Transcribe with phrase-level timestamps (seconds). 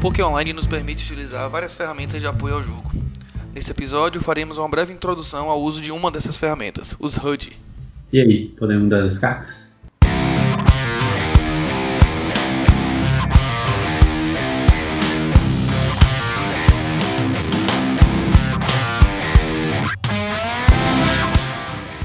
[0.00, 2.90] Poké Online nos permite utilizar várias ferramentas de apoio ao jogo.
[3.54, 7.52] Nesse episódio, faremos uma breve introdução ao uso de uma dessas ferramentas, os HUD.
[8.10, 9.69] E aí, podemos dar as cartas?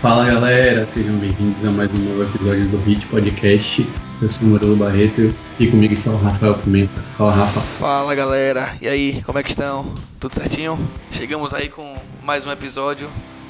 [0.05, 3.81] Fala galera, sejam bem-vindos a mais um novo episódio do Hit Podcast.
[4.21, 7.01] Eu sou o Murilo Barreto e comigo está o Rafael Pimenta.
[7.17, 7.59] Fala Rafa.
[7.59, 9.95] Fala galera, e aí, como é que estão?
[10.19, 10.77] Tudo certinho?
[11.09, 13.09] Chegamos aí com mais um episódio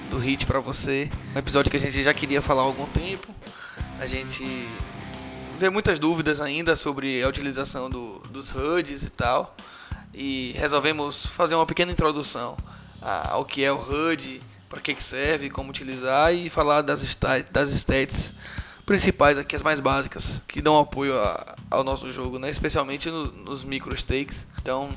[0.10, 1.12] do Hit pra você.
[1.36, 3.28] Um episódio que a gente já queria falar há algum tempo.
[4.00, 4.46] A gente
[5.60, 9.54] vê muitas dúvidas ainda sobre a utilização do, dos HUDs e tal.
[10.14, 12.56] E resolvemos fazer uma pequena introdução
[13.02, 14.42] ao que é o HUD,
[14.76, 17.18] para que, que serve, como utilizar e falar das,
[17.50, 18.34] das stats
[18.86, 22.50] principais aqui, as mais básicas, que dão apoio a, ao nosso jogo, né?
[22.50, 24.46] especialmente no, nos micro stakes.
[24.62, 24.90] Então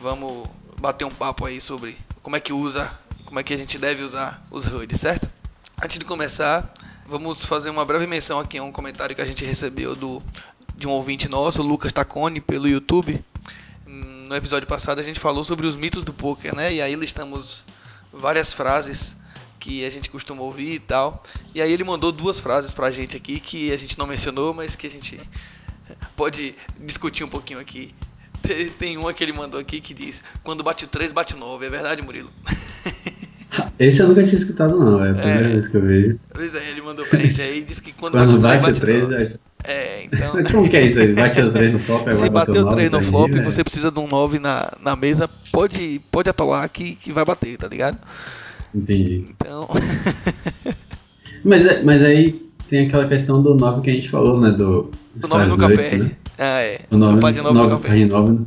[0.00, 0.48] vamos
[0.80, 2.90] bater um papo aí sobre como é que usa,
[3.26, 5.30] como é que a gente deve usar os HUDs, certo?
[5.84, 6.72] Antes de começar,
[7.06, 10.22] vamos fazer uma breve menção aqui a um comentário que a gente recebeu do,
[10.74, 13.22] de um ouvinte nosso, Lucas Tacone, pelo YouTube.
[13.86, 16.72] No episódio passado a gente falou sobre os mitos do poker, né?
[16.72, 17.62] E aí listamos
[18.18, 19.16] várias frases
[19.58, 21.22] que a gente costuma ouvir e tal.
[21.54, 24.76] E aí ele mandou duas frases pra gente aqui que a gente não mencionou, mas
[24.76, 25.20] que a gente
[26.16, 27.94] pode discutir um pouquinho aqui.
[28.78, 31.66] Tem uma que ele mandou aqui que diz: Quando bate o 3, bate o 9.
[31.66, 32.30] É verdade, Murilo?
[33.78, 35.04] Esse eu nunca tinha escutado, não.
[35.04, 36.20] É a primeira é, vez que eu vejo.
[36.32, 39.00] Pois é, ele mandou pra gente aí e disse que quando, quando bate, o 3,
[39.00, 39.38] bate o 3.
[39.64, 40.32] É, então.
[40.50, 41.12] Como que é isso aí?
[41.12, 43.98] Bate o 3 no flop, Se bater o 3 no flop e você precisa de
[43.98, 47.98] um 9 na, na mesa, pode, pode atolar que, que vai bater, tá ligado?
[48.74, 49.26] Entendi.
[49.30, 49.68] Então.
[51.44, 54.50] mas, é, mas aí tem aquela questão do 9 que a gente falou, né?
[54.50, 54.90] Do,
[55.22, 56.04] o 9 nunca perde.
[56.04, 56.10] Né?
[56.38, 56.80] Ah, é.
[56.90, 58.04] O 9, o par de 9, 9 nunca perde.
[58.04, 58.46] 9,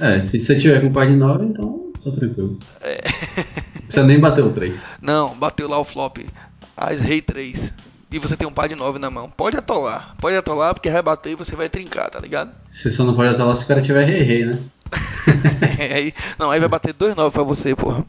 [0.00, 2.58] é, se você tiver com par de 9, então tá tranquilo.
[2.80, 3.00] É.
[3.74, 4.84] Não precisa nem bater o 3.
[5.00, 6.18] Não, bateu lá o flop.
[6.76, 7.72] As rei 3
[8.10, 9.30] e você tem um par de 9 na mão.
[9.30, 10.14] Pode atolar.
[10.20, 12.50] Pode atolar porque vai bater e você vai trincar, tá ligado?
[12.70, 14.58] Você só não pode atolar se o cara tiver rei rei, né?
[15.94, 18.04] aí, não, aí vai bater 2 9 pra você, porra.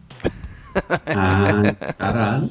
[1.06, 2.50] ah, caralho.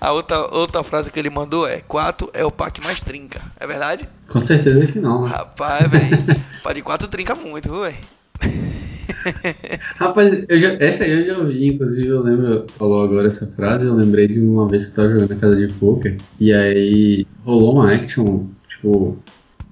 [0.00, 3.40] A outra, outra frase que ele mandou é: 4 é o par que mais trinca.
[3.58, 4.08] É verdade?
[4.28, 5.22] Com certeza que não.
[5.24, 5.30] Né?
[5.30, 6.40] Rapaz, velho.
[6.62, 7.96] par de 4 trinca muito, velho.
[9.96, 13.86] Rapaz, eu já, essa aí eu já ouvi, inclusive eu lembro, falou agora essa frase,
[13.86, 17.26] eu lembrei de uma vez que eu tava jogando na casa de poker, e aí
[17.44, 19.18] rolou uma action, tipo,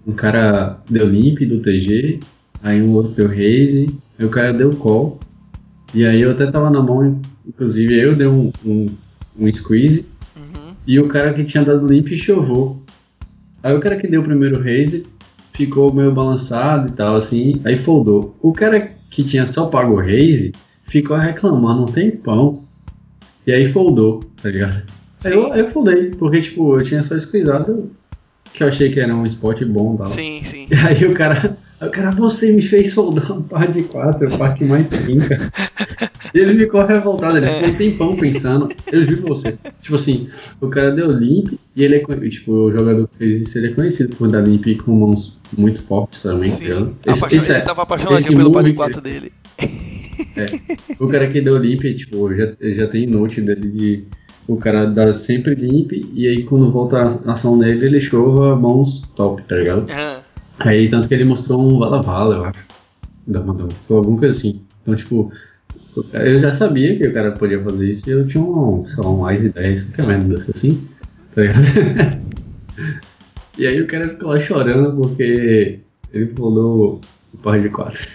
[0.07, 2.21] um cara deu limp do TG,
[2.63, 5.19] aí um outro deu raise, aí o cara deu call,
[5.95, 8.91] e aí eu até tava na mão, inclusive eu dei um, um,
[9.39, 10.05] um squeeze,
[10.37, 10.75] uhum.
[10.87, 12.83] e o cara que tinha dado limp chovou.
[13.63, 15.07] Aí o cara que deu o primeiro raise
[15.59, 18.37] ficou meio balançado e tal, assim, aí foldou.
[18.41, 20.53] O cara que tinha só pago o raise
[20.85, 22.63] ficou reclamando um tempão,
[23.45, 24.85] e aí foldou, tá ligado?
[25.25, 27.91] Aí eu, eu foldei, porque, tipo, eu tinha só squeezado
[28.55, 30.07] que eu achei que era um spot bom e tal.
[30.07, 30.69] Sim, sim.
[30.71, 34.39] E aí o cara, o cara, você me fez soldar um par de quatro, o
[34.39, 35.53] par que mais trinca.
[36.35, 38.69] e ele ficou revoltado, ele ficou um tempão pensando.
[38.91, 39.57] Eu juro você.
[39.81, 40.29] Tipo assim,
[40.61, 43.75] o cara deu limp e ele é tipo, o jogador que fez isso, ele é
[43.75, 46.95] conhecido por dar limp com mãos muito fortes também, Sim.
[47.07, 49.33] esse, esse ele é, tava apaixonadinho pelo par de quatro dele.
[50.37, 50.47] É,
[50.99, 54.05] o cara que deu limp, tipo, já, já tem note dele de
[54.49, 59.03] o cara dá sempre limp e aí quando volta a ação dele, ele chova mãos
[59.15, 59.81] top, tá ligado?
[59.81, 60.21] Uhum.
[60.59, 62.67] Aí, tanto que ele mostrou um Vala Vala, eu acho.
[63.27, 63.73] Da Madonna.
[63.91, 64.63] Alguma coisa assim.
[64.83, 65.31] Então, tipo,
[66.13, 69.11] eu já sabia que o cara podia fazer isso e eu tinha um, sei lá,
[69.11, 70.89] um mais ideias, qualquer merda assim.
[71.35, 71.59] Tá ligado?
[73.59, 75.81] e aí o cara ficou lá chorando porque
[76.13, 77.01] ele falou
[77.33, 78.09] o par de quatro.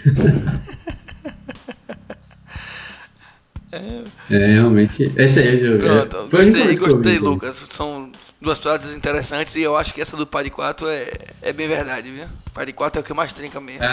[4.30, 5.12] é, realmente.
[5.16, 6.06] Essa aí eu já.
[6.06, 7.64] Pronto, gostei, gostei, Lucas.
[7.70, 8.10] São
[8.44, 11.10] duas frases interessantes e eu acho que essa do Pai de 4 é,
[11.42, 12.28] é bem verdade, viu?
[12.52, 13.82] Pai de 4 é o que mais trinca mesmo.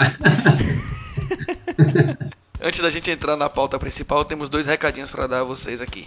[2.60, 6.06] Antes da gente entrar na pauta principal, temos dois recadinhos para dar a vocês aqui.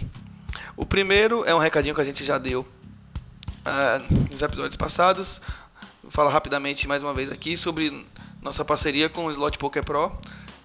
[0.76, 5.42] O primeiro é um recadinho que a gente já deu uh, nos episódios passados.
[6.02, 8.06] Vou falar rapidamente mais uma vez aqui sobre
[8.40, 10.16] nossa parceria com o Slot Poker Pro,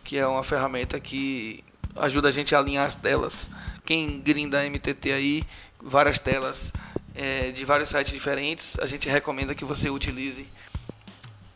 [0.04, 1.64] que é uma ferramenta que
[1.96, 3.50] ajuda a gente a alinhar as telas.
[3.84, 5.44] Quem grinda MTT aí,
[5.82, 6.72] várias telas
[7.16, 10.48] é, de vários sites diferentes, a gente recomenda que você utilize,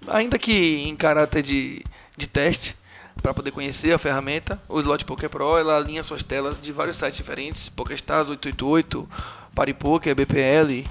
[0.08, 1.84] ainda que em caráter de,
[2.18, 2.76] de teste,
[3.22, 4.62] para poder conhecer a ferramenta.
[4.68, 9.10] O Slot Poker Pro ela alinha suas telas de vários sites diferentes, PokerStars 888,
[9.56, 10.86] PariPoker, BPL,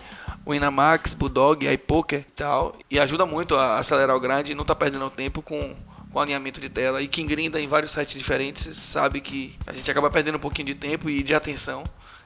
[0.46, 4.74] Winamax, Bulldog, iPoker e tal, e ajuda muito a acelerar o grind e não tá
[4.74, 5.76] perdendo tempo com
[6.14, 7.02] com alinhamento de tela.
[7.02, 10.66] E quem grinda em vários sites diferentes sabe que a gente acaba perdendo um pouquinho
[10.66, 11.82] de tempo e de atenção.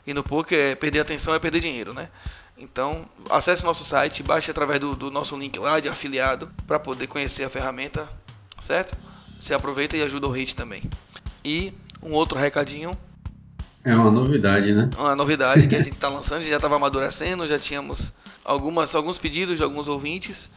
[0.09, 2.09] E no poker, perder atenção é perder dinheiro, né?
[2.57, 7.07] Então, acesse nosso site, baixe através do, do nosso link lá de afiliado para poder
[7.07, 8.09] conhecer a ferramenta,
[8.59, 8.97] certo?
[9.39, 10.83] Você aproveita e ajuda o Hit também.
[11.45, 12.97] E um outro recadinho.
[13.85, 14.89] É uma novidade, né?
[14.97, 18.11] Uma novidade que a gente está lançando, já estava amadurecendo, já tínhamos
[18.43, 20.49] algumas, alguns pedidos de alguns ouvintes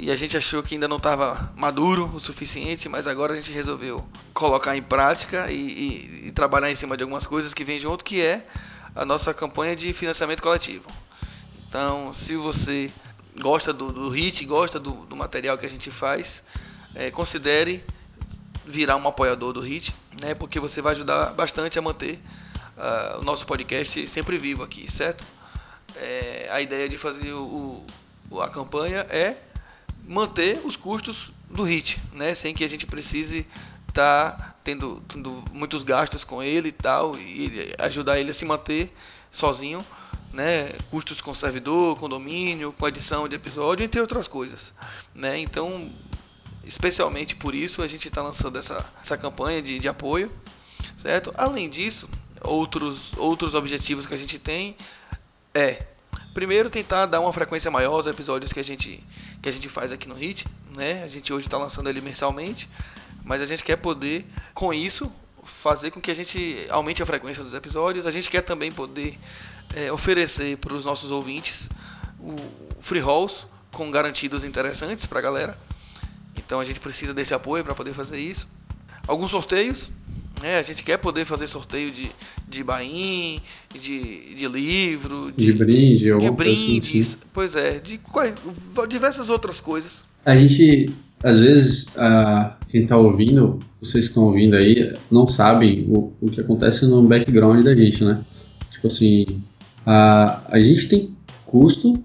[0.00, 3.52] e a gente achou que ainda não estava maduro o suficiente, mas agora a gente
[3.52, 4.02] resolveu
[4.32, 8.02] colocar em prática e, e, e, trabalhar em cima de algumas coisas que vem junto,
[8.02, 8.46] que é
[8.94, 10.90] a nossa campanha de financiamento coletivo.
[11.68, 12.90] Então, se você
[13.38, 16.42] gosta do, do HIT, gosta do, do, material que a gente faz,
[16.94, 17.84] é, considere
[18.64, 22.18] virar um apoiador do HIT, né, porque você vai ajudar bastante a manter
[22.78, 25.26] uh, o nosso podcast sempre vivo aqui, certo?
[25.94, 27.84] É, a ideia de fazer o,
[28.30, 29.49] o, a campanha é
[30.06, 33.46] manter os custos do HIT, né, sem que a gente precise
[33.88, 38.44] estar tá tendo, tendo muitos gastos com ele e tal, e ajudar ele a se
[38.44, 38.94] manter
[39.30, 39.84] sozinho,
[40.32, 44.72] né, custos com servidor, condomínio, com edição de episódio, entre outras coisas,
[45.14, 45.90] né, então
[46.64, 50.30] especialmente por isso a gente está lançando essa, essa campanha de, de apoio,
[50.96, 51.32] certo?
[51.36, 52.08] Além disso,
[52.42, 54.76] outros, outros objetivos que a gente tem
[55.54, 55.84] é
[56.34, 59.02] primeiro tentar dar uma frequência maior aos episódios que a gente
[59.42, 60.46] que a gente faz aqui no Hit,
[60.76, 61.02] né?
[61.02, 62.68] A gente hoje está lançando ele mensalmente,
[63.24, 64.24] mas a gente quer poder
[64.54, 65.10] com isso
[65.42, 68.06] fazer com que a gente aumente a frequência dos episódios.
[68.06, 69.18] A gente quer também poder
[69.74, 71.68] é, oferecer para os nossos ouvintes
[72.18, 72.36] o
[72.80, 75.58] free rolls com garantidos interessantes para a galera.
[76.36, 78.46] Então a gente precisa desse apoio para poder fazer isso.
[79.06, 79.90] Alguns sorteios,
[80.42, 80.58] né?
[80.58, 82.10] A gente quer poder fazer sorteio de,
[82.48, 83.40] de bain,
[83.72, 88.00] de, de livro, de, de brinde, de assim, brindes, pois é, de
[88.88, 90.02] diversas outras coisas.
[90.24, 90.90] A gente,
[91.22, 96.30] às vezes, a, quem está ouvindo, vocês que estão ouvindo aí, não sabem o, o
[96.30, 98.22] que acontece no background da gente, né?
[98.72, 99.26] Tipo assim,
[99.86, 101.10] a, a gente tem
[101.46, 102.02] custo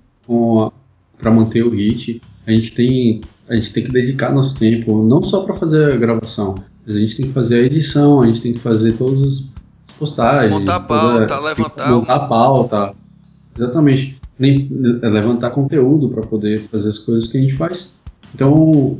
[1.18, 5.22] para manter o hit, a gente tem a gente tem que dedicar nosso tempo não
[5.22, 6.56] só para fazer a gravação,
[6.88, 9.50] a gente tem que fazer a edição, a gente tem que fazer todas as
[9.98, 12.94] postagens, montar a pauta, toda, levantar, montar a pauta,
[13.56, 14.70] exatamente, nem
[15.02, 17.90] é, levantar conteúdo para poder fazer as coisas que a gente faz.
[18.34, 19.00] Então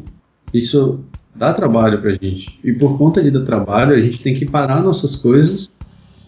[0.54, 1.00] isso
[1.36, 4.46] dá trabalho para a gente e por conta de dar trabalho a gente tem que
[4.46, 5.70] parar nossas coisas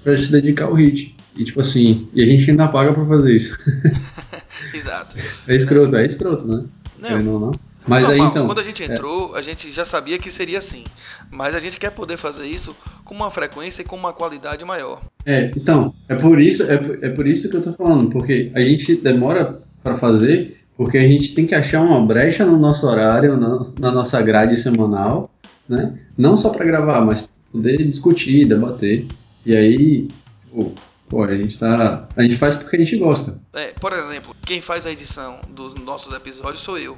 [0.04, 1.16] para se dedicar ao hit.
[1.36, 3.58] E tipo assim, e a gente ainda paga para fazer isso.
[4.74, 5.16] Exato.
[5.48, 6.64] É escroto, é escroto, né?
[7.00, 7.24] Não.
[7.24, 7.52] não, não.
[7.88, 8.26] Mas Normal.
[8.26, 8.46] aí então.
[8.46, 8.86] Quando a gente é.
[8.86, 9.40] entrou, é.
[9.40, 10.84] a gente já sabia que seria assim.
[11.32, 15.02] Mas a gente quer poder fazer isso com uma frequência e com uma qualidade maior.
[15.26, 18.60] É, então, é por isso, é, é por isso que eu tô falando, porque a
[18.60, 23.38] gente demora para fazer, porque a gente tem que achar uma brecha no nosso horário,
[23.38, 25.32] na, na nossa grade semanal,
[25.68, 25.98] né?
[26.18, 29.06] Não só para gravar, mas poder discutir, debater.
[29.46, 30.08] E aí,
[30.52, 30.72] pô,
[31.08, 32.08] pô, a gente tá.
[32.16, 33.40] A gente faz porque a gente gosta.
[33.54, 36.98] É, por exemplo, quem faz a edição dos nossos episódios sou eu.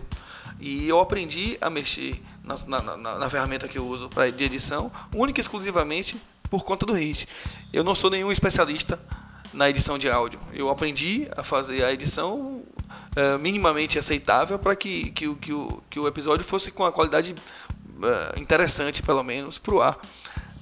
[0.59, 4.43] E eu aprendi a mexer na, na, na, na ferramenta que eu uso para de
[4.43, 6.17] edição, única e exclusivamente
[6.49, 7.27] por conta do Hit.
[7.71, 8.99] Eu não sou nenhum especialista
[9.53, 10.39] na edição de áudio.
[10.53, 12.63] Eu aprendi a fazer a edição
[13.15, 17.33] uh, minimamente aceitável para que, que, que, o, que o episódio fosse com a qualidade
[17.33, 19.97] uh, interessante, pelo menos, para o ar.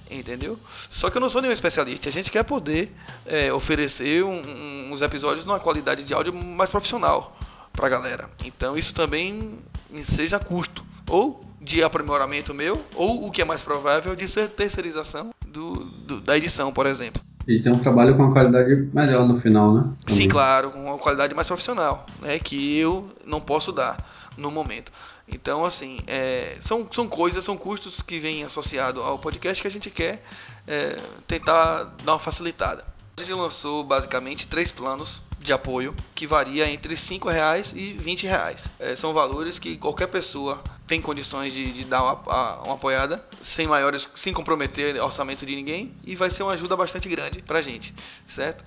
[0.10, 0.58] Entendeu?
[0.90, 2.08] Só que eu não sou nenhum especialista.
[2.08, 6.70] A gente quer poder é, oferecer um, um, uns episódios numa qualidade de áudio mais
[6.70, 7.38] profissional
[7.78, 8.28] para a galera.
[8.44, 9.60] Então isso também
[10.04, 15.30] seja custo ou de aprimoramento meu ou o que é mais provável de ser terceirização
[15.46, 17.22] do, do da edição, por exemplo.
[17.48, 19.82] E tem um trabalho com uma qualidade melhor no final, né?
[20.06, 20.24] Também.
[20.24, 22.38] Sim, claro, com uma qualidade mais profissional, né?
[22.40, 23.98] Que eu não posso dar
[24.36, 24.92] no momento.
[25.30, 29.72] Então, assim, é, são, são coisas, são custos que vêm associados ao podcast que a
[29.72, 30.22] gente quer
[30.68, 32.84] é, tentar dar uma facilitada.
[33.16, 38.16] A gente lançou basicamente três planos de apoio que varia entre R$ reais e R$
[38.28, 38.70] reais.
[38.80, 43.66] É, são valores que qualquer pessoa tem condições de, de dar uma, uma, apoiada sem
[43.66, 47.62] maiores, sem comprometer orçamento de ninguém e vai ser uma ajuda bastante grande para a
[47.62, 47.94] gente,
[48.28, 48.64] certo?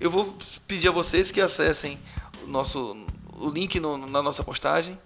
[0.00, 0.36] Eu vou
[0.66, 1.98] pedir a vocês que acessem
[2.42, 2.96] o nosso
[3.38, 4.98] o link no, na nossa postagem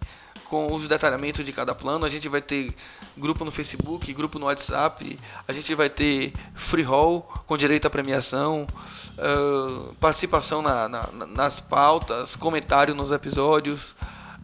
[0.49, 2.05] com os detalhamentos de cada plano.
[2.05, 2.75] A gente vai ter
[3.17, 7.91] grupo no Facebook, grupo no WhatsApp, a gente vai ter free roll com direito à
[7.91, 8.67] premiação,
[9.19, 13.95] uh, participação na, na, nas pautas, comentário nos episódios,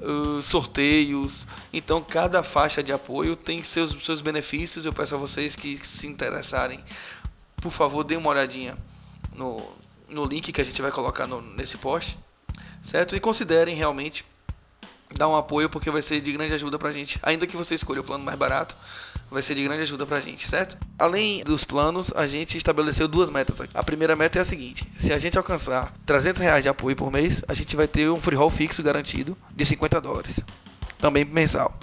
[0.01, 1.47] uh, sorteios.
[1.73, 4.85] Então, cada faixa de apoio tem seus, seus benefícios.
[4.85, 6.83] Eu peço a vocês que se interessarem,
[7.57, 8.77] por favor, dêem uma olhadinha
[9.35, 9.63] no,
[10.09, 12.19] no link que a gente vai colocar no, nesse post,
[12.83, 13.15] certo?
[13.15, 14.25] E considerem realmente
[15.13, 17.19] dar um apoio porque vai ser de grande ajuda pra gente.
[17.23, 18.77] Ainda que você escolha o plano mais barato,
[19.31, 20.77] vai ser de grande ajuda pra gente, certo?
[20.99, 23.73] Além dos planos, a gente estabeleceu duas metas aqui.
[23.75, 27.11] A primeira meta é a seguinte: se a gente alcançar 300 reais de apoio por
[27.11, 30.41] mês, a gente vai ter um free roll fixo garantido de 50 dólares,
[30.99, 31.77] também mensal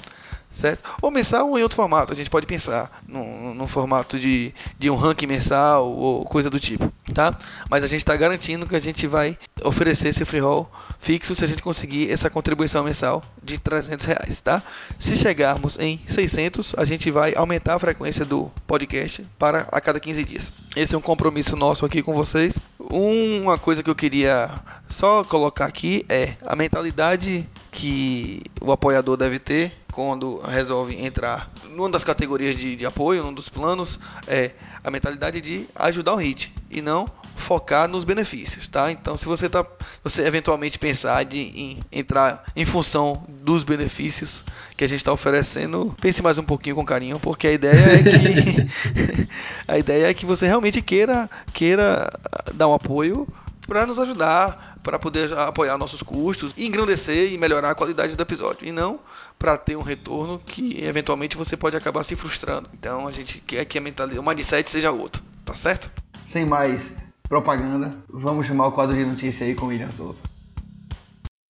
[0.60, 0.84] certo?
[1.02, 2.12] Ou mensal ou em outro formato.
[2.14, 6.92] A gente pode pensar num, formato de, de um ranking mensal ou coisa do tipo,
[7.14, 7.38] tá?
[7.70, 11.46] Mas a gente está garantindo que a gente vai oferecer esse free roll fixo se
[11.46, 14.62] a gente conseguir essa contribuição mensal de 300 reais, tá?
[15.00, 20.00] Se chegarmos em 600, a gente vai aumentar a frequência do podcast para a cada
[20.00, 20.52] 15 dias.
[20.76, 22.60] Esse é um compromisso nosso aqui com vocês.
[22.92, 24.50] Uma coisa que eu queria
[24.88, 31.90] só colocar aqui é a mentalidade que o apoiador deve ter quando resolve entrar numa
[31.90, 34.52] das categorias de, de apoio, num dos planos, é
[34.84, 37.08] a mentalidade de ajudar o HIT e não
[37.40, 38.92] focar nos benefícios, tá?
[38.92, 39.66] Então, se você tá,
[40.04, 44.44] você eventualmente pensar de, em entrar em função dos benefícios
[44.76, 48.04] que a gente está oferecendo, pense mais um pouquinho com carinho, porque a ideia é
[48.04, 49.28] que
[49.68, 52.12] a ideia é que você realmente queira queira
[52.54, 53.28] dar um apoio
[53.66, 58.68] para nos ajudar, para poder apoiar nossos custos, engrandecer e melhorar a qualidade do episódio,
[58.68, 59.00] e não
[59.40, 62.70] para ter um retorno que eventualmente você pode acabar se frustrando.
[62.74, 65.90] Então a gente quer que a mentalidade, o mindset seja outro, tá certo?
[66.28, 66.92] Sem mais
[67.28, 70.20] propaganda, vamos chamar o quadro de notícia aí com o William Souza.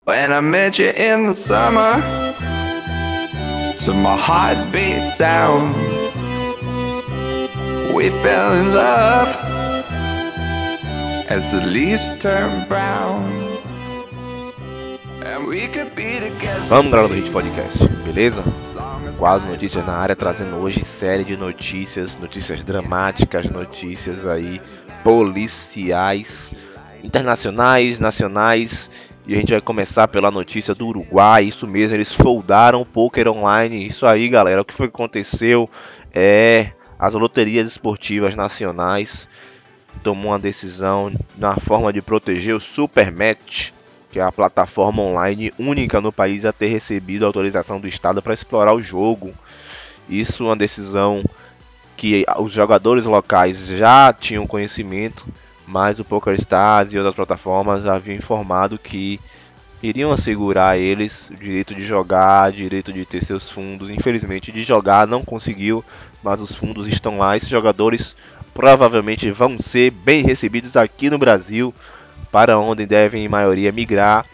[0.05, 1.95] When I met you in the summer,
[3.79, 5.75] to my heartbeat sound,
[7.93, 9.35] we fell in love
[11.29, 13.48] as the leaves turn brown.
[16.67, 18.43] Vamos, galera do Hit Podcast, beleza?
[19.17, 24.61] Quadro Notícias na área, trazendo hoje série de notícias, notícias dramáticas, notícias aí
[25.03, 26.53] policiais,
[27.03, 28.89] internacionais, nacionais.
[29.27, 31.45] E a gente vai começar pela notícia do Uruguai.
[31.45, 33.85] Isso mesmo, eles foldaram o poker online.
[33.85, 34.61] Isso aí, galera.
[34.61, 35.69] O que foi que aconteceu?
[36.13, 39.27] É as loterias esportivas nacionais
[40.03, 43.71] tomou uma decisão na forma de proteger o Supermatch,
[44.09, 48.33] que é a plataforma online única no país a ter recebido autorização do Estado para
[48.33, 49.33] explorar o jogo.
[50.09, 51.23] Isso é uma decisão
[51.95, 55.27] que os jogadores locais já tinham conhecimento,
[55.67, 59.19] mas o PokerStars e outras plataformas haviam informado que
[59.81, 63.89] iriam assegurar eles o direito de jogar, direito de ter seus fundos.
[63.89, 65.83] Infelizmente, de jogar não conseguiu,
[66.23, 67.37] mas os fundos estão lá.
[67.37, 68.15] Esses jogadores
[68.53, 71.73] provavelmente vão ser bem recebidos aqui no Brasil,
[72.31, 74.25] para onde devem em maioria migrar.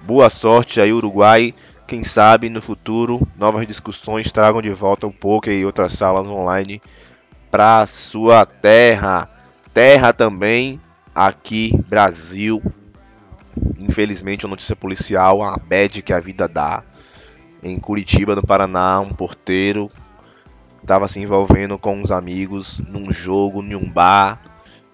[0.00, 1.54] Boa sorte aí, Uruguai.
[1.86, 6.80] Quem sabe no futuro novas discussões tragam de volta o poker e outras salas online
[7.50, 9.28] para sua terra.
[9.72, 10.80] Terra também
[11.14, 12.62] aqui, Brasil.
[13.78, 16.82] Infelizmente, a notícia policial, a bad que a vida dá.
[17.62, 19.90] Em Curitiba, no Paraná, um porteiro
[20.84, 24.38] estava se envolvendo com uns amigos num jogo, em um bar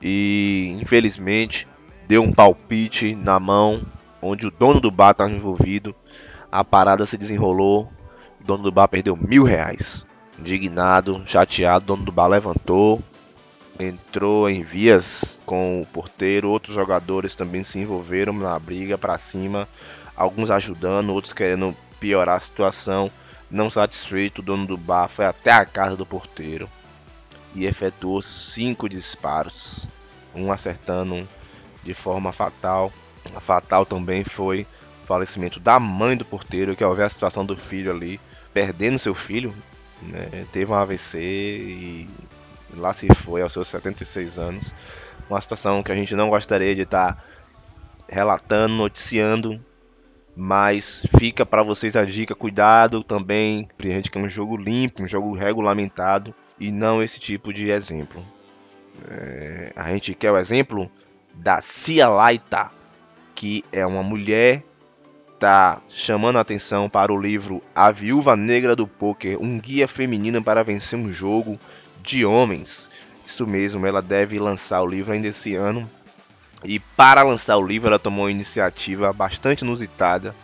[0.01, 1.67] e infelizmente
[2.11, 3.81] deu um palpite na mão
[4.21, 5.95] onde o dono do bar estava envolvido.
[6.51, 7.89] A parada se desenrolou,
[8.41, 10.05] o dono do bar perdeu mil reais.
[10.37, 13.01] Indignado, chateado, o dono do bar levantou,
[13.79, 19.69] entrou em vias com o porteiro, outros jogadores também se envolveram na briga para cima,
[20.17, 23.09] alguns ajudando, outros querendo piorar a situação.
[23.49, 26.69] Não satisfeito, o dono do bar foi até a casa do porteiro
[27.55, 29.89] e efetuou cinco disparos,
[30.35, 31.25] um acertando
[31.83, 32.93] de forma fatal.
[33.35, 34.67] A fatal também foi
[35.03, 38.21] o falecimento da mãe do porteiro, que ao ver a situação do filho ali,
[38.53, 39.55] perdendo seu filho,
[40.03, 42.09] né, teve um AVC e
[42.77, 44.75] lá se foi aos seus 76 anos.
[45.29, 47.23] Uma situação que a gente não gostaria de estar
[48.09, 49.61] relatando, noticiando,
[50.35, 55.07] mas fica para vocês a dica, cuidado também, a gente quer um jogo limpo, um
[55.07, 58.25] jogo regulamentado e não esse tipo de exemplo.
[59.09, 60.91] É, a gente quer o exemplo
[61.41, 62.69] da Cia Laita,
[63.35, 64.63] que é uma mulher
[65.39, 70.45] tá chamando a atenção para o livro A Viúva Negra do Poker, um guia feminino
[70.45, 71.59] para vencer um jogo
[72.03, 72.91] de homens.
[73.25, 75.89] Isso mesmo, ela deve lançar o livro ainda esse ano.
[76.63, 80.35] E para lançar o livro, ela tomou uma iniciativa bastante inusitada.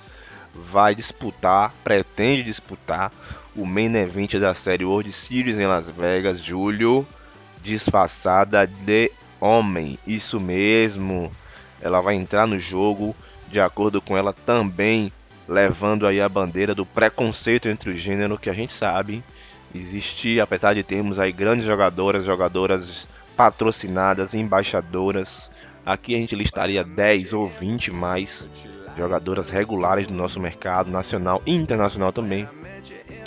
[0.54, 3.12] Vai disputar, pretende disputar
[3.54, 7.06] o main event da série World Series em Las Vegas, julho,
[7.62, 9.98] disfarçada de homem.
[10.06, 11.30] Isso mesmo.
[11.80, 13.14] Ela vai entrar no jogo,
[13.48, 15.12] de acordo com ela também
[15.48, 19.22] levando aí a bandeira do preconceito entre o gênero que a gente sabe
[19.74, 25.50] existe, apesar de termos aí grandes jogadoras, jogadoras patrocinadas, embaixadoras,
[25.84, 28.48] aqui a gente listaria 10 ou 20 mais
[28.96, 32.48] jogadoras regulares do nosso mercado nacional e internacional também,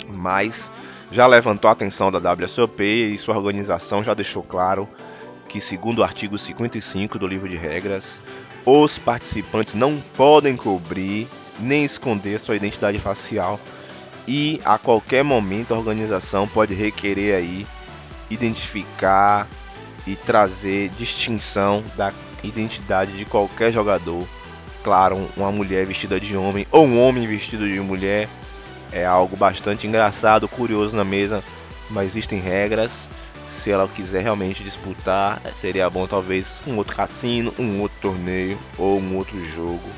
[0.08, 0.70] mas
[1.12, 4.88] já levantou a atenção da WSOP e sua organização já deixou claro
[5.50, 8.22] que, segundo o artigo 55 do livro de regras,
[8.64, 11.26] os participantes não podem cobrir
[11.58, 13.58] nem esconder sua identidade facial
[14.28, 17.66] e a qualquer momento a organização pode requerer aí
[18.30, 19.48] identificar
[20.06, 22.12] e trazer distinção da
[22.44, 24.24] identidade de qualquer jogador.
[24.84, 28.28] Claro, uma mulher vestida de homem ou um homem vestido de mulher
[28.92, 31.42] é algo bastante engraçado, curioso na mesa,
[31.90, 33.08] mas existem regras.
[33.50, 38.98] Se ela quiser realmente disputar, seria bom talvez um outro cassino, um outro torneio ou
[38.98, 39.88] um outro jogo.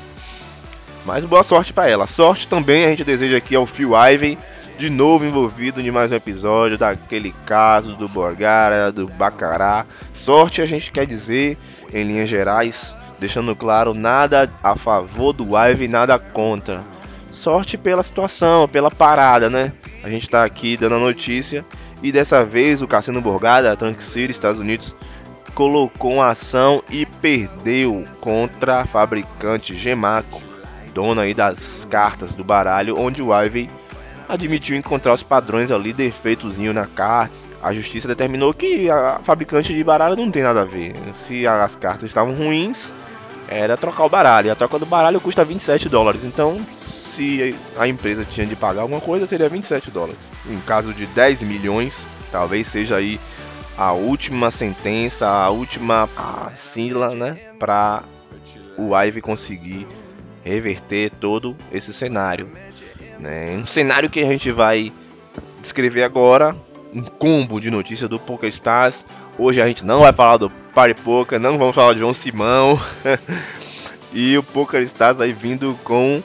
[1.05, 2.07] Mas boa sorte para ela.
[2.07, 4.37] Sorte também a gente deseja aqui ao Phil Ivey,
[4.77, 9.85] de novo envolvido em mais um episódio daquele caso do Borgara, do Bacará.
[10.11, 11.57] Sorte a gente quer dizer,
[11.93, 16.83] em linhas gerais, deixando claro, nada a favor do Ivey, nada contra
[17.33, 19.73] sorte pela situação, pela parada, né?
[20.03, 21.65] A gente tá aqui dando a notícia
[22.03, 24.93] e dessa vez o Cassino Borgada, Atlantic City, Estados Unidos,
[25.55, 30.41] colocou uma ação e perdeu contra a fabricante Gemaco,
[30.93, 33.69] dona aí das cartas do baralho, onde o Ivy
[34.27, 37.33] admitiu encontrar os padrões ali, defeitozinho na carta.
[37.61, 40.93] A justiça determinou que a fabricante de baralho não tem nada a ver.
[41.13, 42.91] Se as cartas estavam ruins,
[43.47, 44.51] era trocar o baralho.
[44.51, 46.25] A troca do baralho custa 27 dólares.
[46.25, 46.59] Então,
[47.13, 50.29] se a empresa tinha de pagar alguma coisa, seria 27 dólares.
[50.49, 53.19] Em caso de 10 milhões, talvez seja aí
[53.77, 56.09] a última sentença, a última
[56.55, 58.03] síla, né, para
[58.77, 59.87] o Ivy conseguir
[60.43, 62.49] reverter todo esse cenário.
[63.19, 63.55] Né?
[63.57, 64.91] Um cenário que a gente vai
[65.61, 66.55] descrever agora,
[66.93, 69.05] um combo de notícias do PokerStars.
[69.37, 72.79] Hoje a gente não vai falar do Party Poker, não vamos falar de João Simão.
[74.11, 76.21] e o PokerStars aí vindo com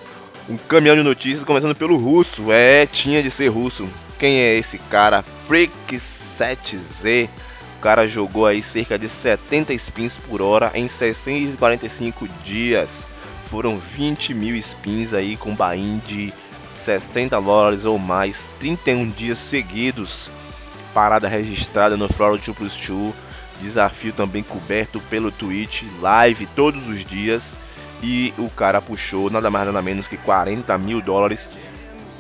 [0.49, 2.51] um caminhão de notícias, começando pelo russo.
[2.51, 3.87] É, tinha de ser russo.
[4.19, 5.23] Quem é esse cara?
[5.49, 7.29] Freak7Z.
[7.77, 13.07] O cara jogou aí cerca de 70 spins por hora em 645 dias.
[13.49, 16.33] Foram 20 mil spins aí com buy de
[16.75, 20.31] 60 dólares ou mais, 31 dias seguidos.
[20.93, 23.15] Parada registrada no Florida 2 Plus 2.
[23.61, 27.57] Desafio também coberto pelo Twitch, live todos os dias
[28.03, 31.57] e o cara puxou nada mais nada menos que 40 mil dólares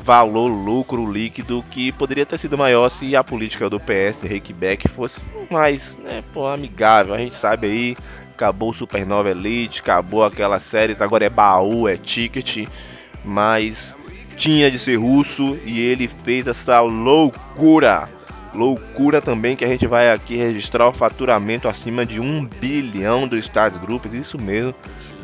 [0.08, 5.20] valor lucro líquido que poderia ter sido maior se a política do PS Rakeback fosse
[5.50, 7.12] mais né, pô, amigável.
[7.12, 7.96] A gente sabe aí,
[8.32, 12.66] acabou o Supernova Elite, acabou aquelas séries, agora é baú, é ticket,
[13.22, 13.94] mas
[14.34, 18.08] tinha de ser russo e ele fez essa loucura.
[18.54, 23.36] Loucura também que a gente vai aqui registrar o faturamento acima de 1 bilhão do
[23.36, 24.74] Stars Groups, isso mesmo,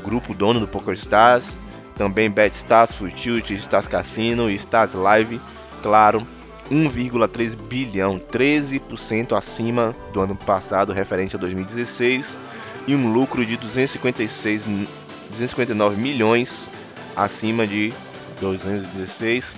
[0.05, 1.57] grupo dono do PokerStars,
[1.95, 5.41] também BetStars, Futility, Stars Casino e Stars Live,
[5.83, 6.27] claro,
[6.71, 12.39] 1,3 bilhão, 13% acima do ano passado, referente a 2016,
[12.87, 14.65] e um lucro de 256,
[15.31, 16.71] 259 milhões
[17.17, 17.93] acima de
[18.41, 19.55] 216.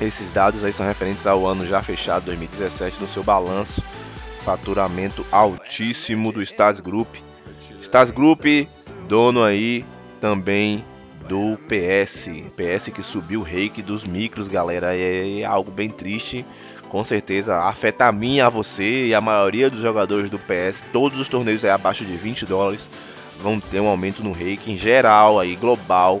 [0.00, 3.82] Esses dados aí são referentes ao ano já fechado 2017 no seu balanço,
[4.44, 7.14] faturamento altíssimo do Stars Group.
[7.80, 8.44] Stars Group
[9.08, 9.84] dono aí
[10.20, 10.84] também
[11.28, 12.28] do PS.
[12.56, 14.96] PS que subiu o reiki dos micros, galera.
[14.96, 16.44] É algo bem triste.
[16.88, 20.84] Com certeza afeta a mim, a você e a maioria dos jogadores do PS.
[20.92, 22.88] Todos os torneios é abaixo de 20 dólares
[23.40, 26.20] vão ter um aumento no em geral, aí global.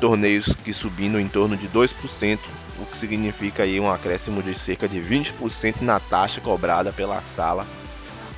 [0.00, 2.38] Torneios que subindo em torno de 2%,
[2.80, 7.66] o que significa aí um acréscimo de cerca de 20% na taxa cobrada pela sala.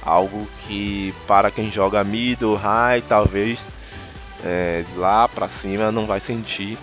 [0.03, 3.69] Algo que para quem joga middle, high, talvez
[4.45, 6.79] é, lá pra cima não vai sentir.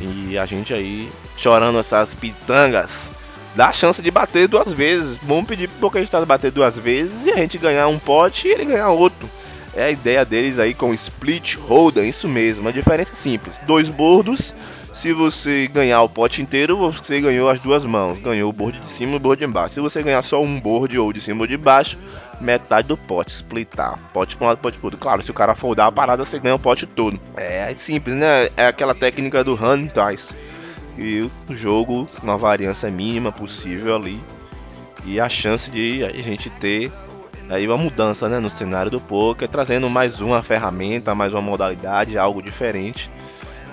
[0.00, 3.10] E a gente aí chorando essas pitangas.
[3.54, 5.18] Dá a chance de bater duas vezes.
[5.22, 8.66] Vamos pedir pro Pokéstars bater duas vezes e a gente ganhar um pote e ele
[8.66, 9.28] ganhar outro.
[9.74, 12.68] É a ideia deles aí com split holder, isso mesmo.
[12.68, 14.54] A diferença é simples: dois bordos.
[14.96, 18.18] Se você ganhar o pote inteiro, você ganhou as duas mãos.
[18.18, 19.74] Ganhou o board de cima e o board de baixo.
[19.74, 21.98] Se você ganhar só um board ou de cima ou de baixo,
[22.40, 23.98] metade do pote, splitar.
[24.14, 24.98] Pote para um lado, pote pro outro.
[24.98, 27.20] Claro, se o cara foldar a parada, você ganha o pote todo.
[27.36, 28.48] É simples, né?
[28.56, 30.34] É aquela técnica do hand dice.
[30.96, 34.18] E o jogo, uma variância mínima possível ali.
[35.04, 36.90] E a chance de a gente ter
[37.50, 42.16] aí uma mudança né, no cenário do poker, trazendo mais uma ferramenta, mais uma modalidade,
[42.16, 43.10] algo diferente.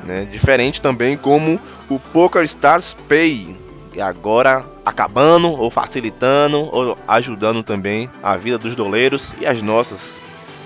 [0.03, 0.27] Né?
[0.31, 3.55] Diferente também como o Poker Stars Pay,
[3.93, 10.21] e agora acabando ou facilitando ou ajudando também a vida dos doleiros e as nossas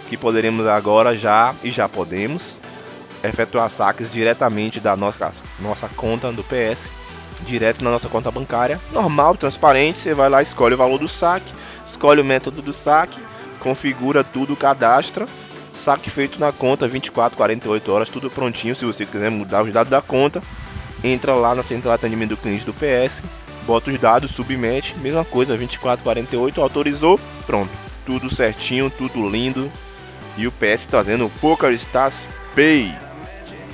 [0.09, 2.57] que poderemos agora já e já podemos
[3.23, 6.89] efetuar saques diretamente da nossa, nossa conta do PS,
[7.45, 8.79] direto na nossa conta bancária.
[8.91, 11.53] Normal, transparente, você vai lá, escolhe o valor do saque,
[11.85, 13.19] escolhe o método do saque,
[13.59, 15.27] configura tudo, cadastra.
[15.77, 18.75] Saque feito na conta 24, 48 horas, tudo prontinho.
[18.75, 20.41] Se você quiser mudar os dados da conta,
[21.03, 23.21] entra lá na central de atendimento do cliente do PS,
[23.65, 27.69] bota os dados, submete, mesma coisa, 24, 48, autorizou, pronto.
[28.05, 29.71] Tudo certinho, tudo lindo.
[30.35, 32.93] E o PS trazendo o Poker Stars Pay.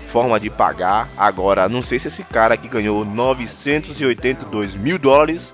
[0.07, 1.09] Forma de pagar.
[1.17, 5.53] Agora, não sei se esse cara que ganhou 982 mil dólares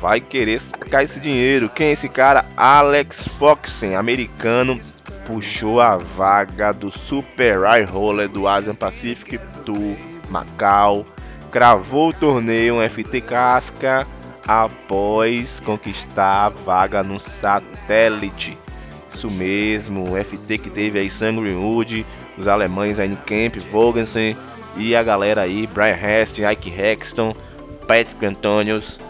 [0.00, 1.68] vai querer sacar esse dinheiro.
[1.68, 2.46] Quem é esse cara?
[2.56, 4.80] Alex Foxen, americano,
[5.30, 9.96] puxou a vaga do Super Eye Roller do Asian Pacific Tour
[10.28, 11.06] Macau.
[11.52, 14.08] Cravou o torneio FT Casca
[14.46, 18.58] após conquistar a vaga no satélite.
[19.08, 22.04] Isso mesmo, o FT que teve aí Sam Greenwood,
[22.36, 24.36] os alemães aí Camp, Vogensen
[24.76, 27.36] e a galera aí, Brian Hest, Ike Hexton,
[27.86, 29.00] Patrick Antonius,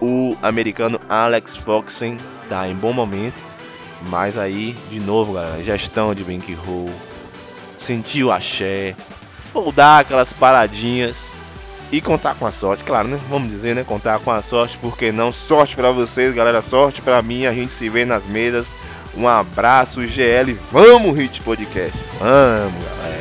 [0.00, 3.47] o americano Alex Foxen tá em bom momento,
[4.02, 6.90] mas aí de novo, galera, gestão de bankroll,
[7.76, 8.94] sentiu axé,
[9.52, 11.32] foldar aquelas paradinhas
[11.90, 13.18] e contar com a sorte, claro, né?
[13.28, 13.84] Vamos dizer, né?
[13.84, 17.46] Contar com a sorte, porque não sorte para vocês, galera, sorte para mim.
[17.46, 18.74] A gente se vê nas mesas.
[19.16, 20.52] Um abraço, GL.
[20.70, 21.98] Vamos, Hit Podcast.
[22.20, 23.17] Vamos, galera.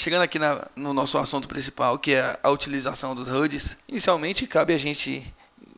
[0.00, 4.72] Chegando aqui na- no nosso assunto principal, que é a utilização dos HUDs, inicialmente cabe
[4.72, 5.22] a gente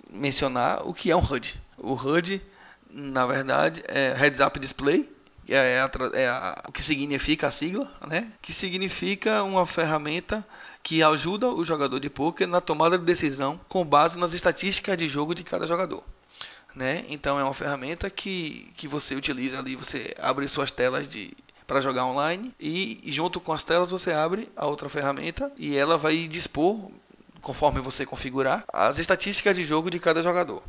[0.08, 1.61] mencionar o que é um HUD.
[1.76, 2.40] O HUD,
[2.88, 5.11] na verdade, é Heads Up Display,
[5.48, 8.30] é, a é a- o que significa a sigla, né?
[8.40, 10.46] Que significa uma ferramenta
[10.85, 15.08] que ajuda o jogador de poker na tomada de decisão com base nas estatísticas de
[15.08, 16.04] jogo de cada jogador.
[16.76, 17.04] Né?
[17.08, 21.37] Então é uma ferramenta que, que você utiliza ali, você abre suas telas de
[21.72, 25.96] para jogar online e junto com as telas você abre a outra ferramenta e ela
[25.96, 26.90] vai dispor
[27.40, 30.62] conforme você configurar as estatísticas de jogo de cada jogador.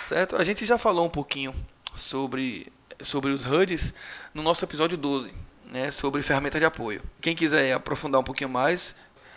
[0.00, 0.34] Certo?
[0.34, 1.54] A gente já falou um pouquinho
[1.94, 2.66] sobre
[3.00, 3.94] sobre os HUDs
[4.34, 5.32] no nosso episódio 12,
[5.70, 7.00] né, sobre ferramenta de apoio.
[7.20, 8.92] Quem quiser aprofundar um pouquinho mais,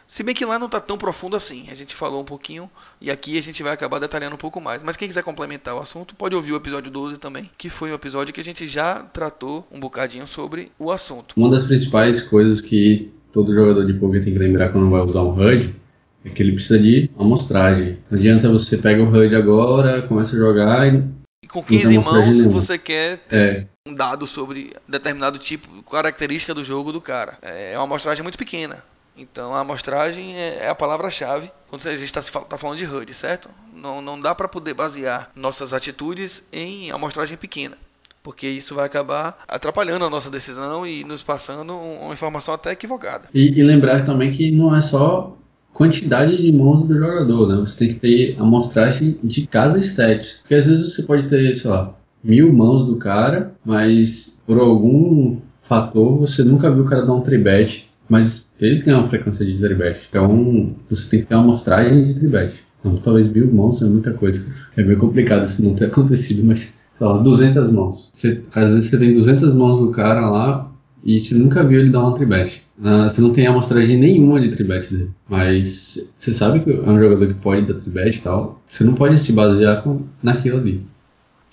[0.07, 2.69] se bem que lá não está tão profundo assim, a gente falou um pouquinho
[3.01, 4.81] e aqui a gente vai acabar detalhando um pouco mais.
[4.81, 7.95] Mas quem quiser complementar o assunto, pode ouvir o episódio 12 também, que foi um
[7.95, 11.33] episódio que a gente já tratou um bocadinho sobre o assunto.
[11.35, 15.21] Uma das principais coisas que todo jogador de poker tem que lembrar quando vai usar
[15.21, 15.75] um HUD
[16.23, 17.97] é que ele precisa de amostragem.
[18.09, 21.03] Não adianta você pega o HUD agora, começa a jogar e
[21.43, 25.37] E com Não tem 15 amostragem mãos você quer ter é, um dado sobre determinado
[25.37, 27.37] tipo, característica do jogo do cara.
[27.41, 28.83] É uma amostragem muito pequena.
[29.17, 32.21] Então a amostragem é é a palavra-chave quando a gente está
[32.57, 33.49] falando de HUD, certo?
[33.75, 37.77] Não, não dá para poder basear nossas atitudes em amostragem pequena.
[38.23, 42.71] Porque isso vai acabar atrapalhando a nossa decisão e nos passando um- uma informação até
[42.71, 43.29] equivocada.
[43.33, 45.35] E, e lembrar também que não é só
[45.73, 47.55] quantidade de mãos do jogador, né?
[47.61, 50.39] Você tem que ter amostragem de cada stat.
[50.41, 55.39] Porque às vezes você pode ter, sei lá, mil mãos do cara, mas por algum
[55.61, 59.57] fator você nunca viu o cara dar um tribet, mas ele tem uma frequência de
[59.57, 60.01] tribet.
[60.09, 62.53] Então você tem que ter uma amostragem de tribet.
[62.79, 64.45] Então, talvez mil mãos é muita coisa.
[64.75, 68.09] É meio complicado isso não ter acontecido, mas sei lá, 200 mãos.
[68.13, 70.71] Você- às vezes você tem 200 mãos do cara lá
[71.03, 72.63] e você nunca viu ele dar uma tribet.
[72.83, 75.09] Ah, você não tem amostragem nenhuma de tribet dele.
[75.27, 78.61] Mas você sabe que é um jogador que pode dar tribet e tal.
[78.67, 80.85] Você não pode se basear com, naquilo ali.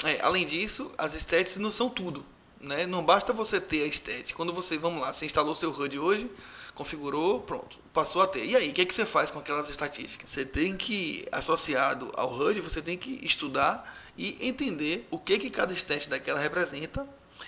[0.04, 2.22] É, além disso, as stats não são tudo.
[2.62, 2.86] Né?
[2.86, 4.34] Não basta você ter a stat.
[4.34, 6.30] Quando você, vamos lá, você instalou seu HUD hoje,
[6.74, 8.44] configurou, pronto, passou a ter.
[8.44, 10.30] E aí, o que, é que você faz com aquelas estatísticas?
[10.30, 15.50] Você tem que, associado ao HUD, você tem que estudar e entender o que, que
[15.50, 17.06] cada stat daquela representa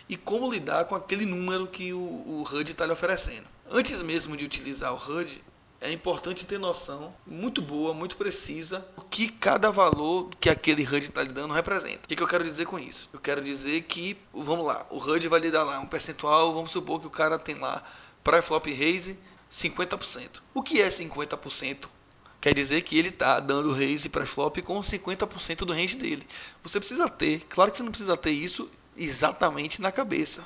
[0.08, 3.46] e como lidar com aquele número que o, o HUD está lhe oferecendo.
[3.68, 5.42] Antes mesmo de utilizar o HUD,
[5.80, 11.06] é importante ter noção muito boa, muito precisa, o que cada valor que aquele HUD
[11.06, 12.00] está lhe dando representa.
[12.04, 13.08] O que, que eu quero dizer com isso?
[13.12, 16.70] Eu quero dizer que, vamos lá, o HUD vai lhe dar lá um percentual, vamos
[16.70, 17.82] supor que o cara tem lá
[18.26, 19.16] para flop raise
[19.52, 20.42] 50%.
[20.52, 21.86] O que é 50%?
[22.40, 26.26] Quer dizer que ele está dando raise para flop com 50% do range dele.
[26.60, 30.44] Você precisa ter, claro que você não precisa ter isso exatamente na cabeça.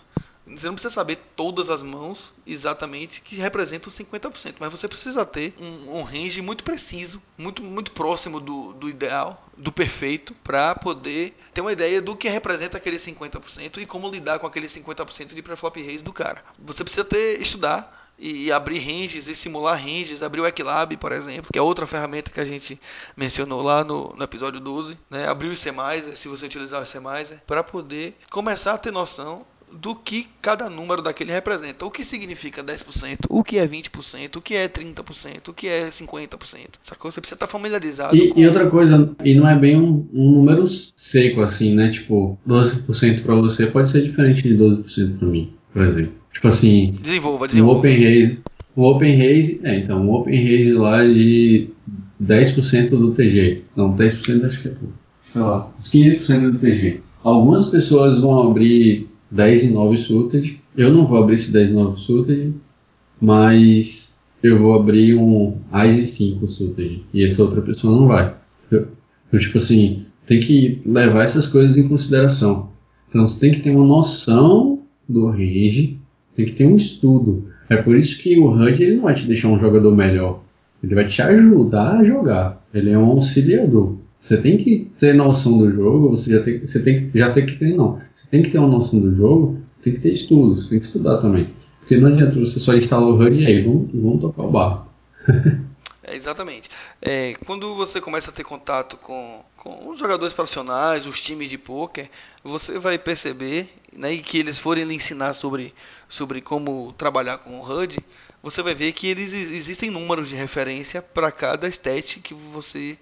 [0.56, 5.54] Você não precisa saber todas as mãos exatamente que representam 50%, mas você precisa ter
[5.60, 11.36] um, um range muito preciso, muito, muito próximo do, do ideal, do perfeito, para poder
[11.54, 15.42] ter uma ideia do que representa aquele 50% e como lidar com aquele 50% de
[15.42, 16.42] preflop raise do cara.
[16.58, 21.50] Você precisa ter estudar e abrir ranges e simular ranges, abrir o Equilab, por exemplo,
[21.50, 22.78] que é outra ferramenta que a gente
[23.16, 25.26] mencionou lá no, no episódio 12, né?
[25.26, 25.72] abrir o C+,
[26.14, 27.00] se você utilizar o C+,
[27.46, 31.84] para poder começar a ter noção do que cada número daquele representa.
[31.84, 35.88] O que significa 10%, o que é 20%, o que é 30%, o que é
[35.88, 36.36] 50%.
[36.82, 37.10] Sacou?
[37.10, 38.40] Você precisa estar familiarizado E, com...
[38.40, 41.90] e outra coisa, e não é bem um, um número seco assim, né?
[41.90, 46.12] Tipo, 12% pra você pode ser diferente de 12% pra mim, por exemplo.
[46.32, 47.80] Tipo assim, Desenvolva, desenvolva.
[47.80, 48.40] Open Raise,
[48.76, 51.68] um Open Raise, é, então, um Open Raise lá de
[52.22, 53.62] 10% do TG.
[53.74, 54.94] Não, 10% acho que é pouco.
[55.32, 57.00] Sei lá, uns 15% do TG.
[57.22, 60.60] Algumas pessoas vão abrir 10 e 9 suited.
[60.76, 62.54] Eu não vou abrir esse 10 e 9 suited,
[63.20, 67.04] mas eu vou abrir um Ice 5 suited.
[67.12, 68.34] E essa outra pessoa não vai.
[68.66, 72.68] Então, tipo assim, tem que levar essas coisas em consideração.
[73.08, 75.98] Então você tem que ter uma noção do range,
[76.34, 77.48] tem que ter um estudo.
[77.68, 80.42] É por isso que o HUD ele não vai te deixar um jogador melhor.
[80.82, 82.64] Ele vai te ajudar a jogar.
[82.72, 83.96] Ele é um auxiliador.
[84.20, 87.56] Você tem que ter noção do jogo, você já tem, você tem, já tem que
[87.56, 87.98] ter, não.
[88.14, 90.78] Você tem que ter uma noção do jogo, você tem que ter estudo, você tem
[90.78, 91.48] que estudar também.
[91.80, 94.88] Porque não adianta você só instalar o HUD e aí, vamos, vamos tocar o barco.
[96.02, 96.68] É, exatamente.
[97.00, 101.56] É, quando você começa a ter contato com, com os jogadores profissionais, os times de
[101.56, 102.08] poker,
[102.42, 105.72] você vai perceber né, que eles forem lhe ensinar sobre,
[106.08, 107.98] sobre como trabalhar com o HUD,
[108.42, 112.98] você vai ver que eles existem números de referência para cada stat que você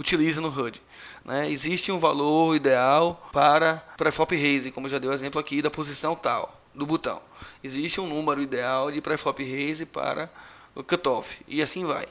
[0.00, 0.82] utiliza no HUD.
[1.24, 1.50] Né?
[1.50, 6.16] Existe um valor ideal para pré-flop raise, como já dei o exemplo aqui da posição
[6.16, 7.20] tal do botão.
[7.62, 10.30] Existe um número ideal de pré-flop raise para
[10.74, 12.06] o cutoff e assim vai.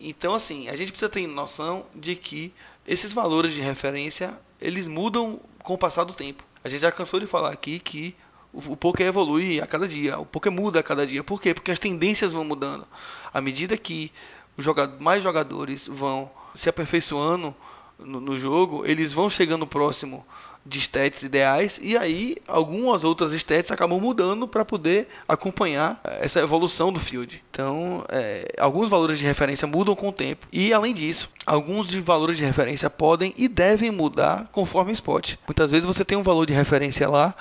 [0.00, 2.54] Então, assim, a gente precisa ter noção de que
[2.86, 6.44] esses valores de referência eles mudam com o passar do tempo.
[6.62, 8.14] A gente já cansou de falar aqui que
[8.52, 11.24] o, poker evolui a cada dia, o poker muda a cada dia.
[11.24, 11.52] Por quê?
[11.52, 12.86] Porque as tendências vão mudando.
[13.34, 14.12] À medida que
[15.00, 17.54] mais jogadores vão se aperfeiçoando
[17.98, 20.24] no, no jogo, eles vão chegando próximo
[20.66, 26.92] de stats ideais e aí algumas outras stats acabam mudando para poder acompanhar essa evolução
[26.92, 27.42] do field.
[27.50, 32.00] Então, é, alguns valores de referência mudam com o tempo e além disso, alguns de
[32.00, 35.36] valores de referência podem e devem mudar conforme o spot.
[35.46, 37.34] Muitas vezes você tem um valor de referência lá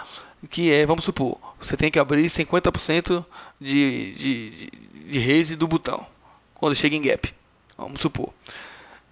[0.50, 3.26] que é, vamos supor, você tem que abrir 50%
[3.60, 4.72] de, de, de,
[5.10, 6.06] de raise do botão
[6.54, 7.34] quando chega em gap.
[7.78, 8.32] Vamos supor.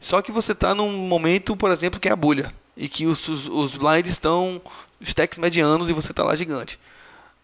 [0.03, 3.25] Só que você está num momento, por exemplo, que é a bolha e que os,
[3.29, 4.61] os, os blinds estão
[5.01, 6.77] stacks medianos e você está lá gigante.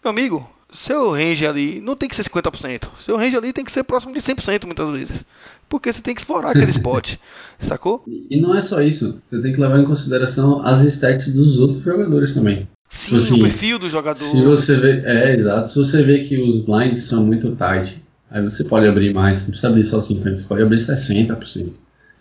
[0.04, 2.90] Meu amigo, seu range ali não tem que ser 50%.
[3.00, 5.26] Seu range ali tem que ser próximo de 100% muitas vezes.
[5.70, 7.16] Porque você tem que explorar aquele spot.
[7.60, 8.04] Sacou?
[8.30, 9.22] E não é só isso.
[9.30, 12.68] Você tem que levar em consideração as stats dos outros jogadores também.
[12.90, 14.20] Sim, Assim, o perfil do jogador.
[14.20, 15.70] Se você vê, é exato.
[15.70, 19.44] Se você vê que os blinds são muito tight, aí você pode abrir mais.
[19.44, 21.72] Não precisa abrir só 50%, você pode abrir 60%.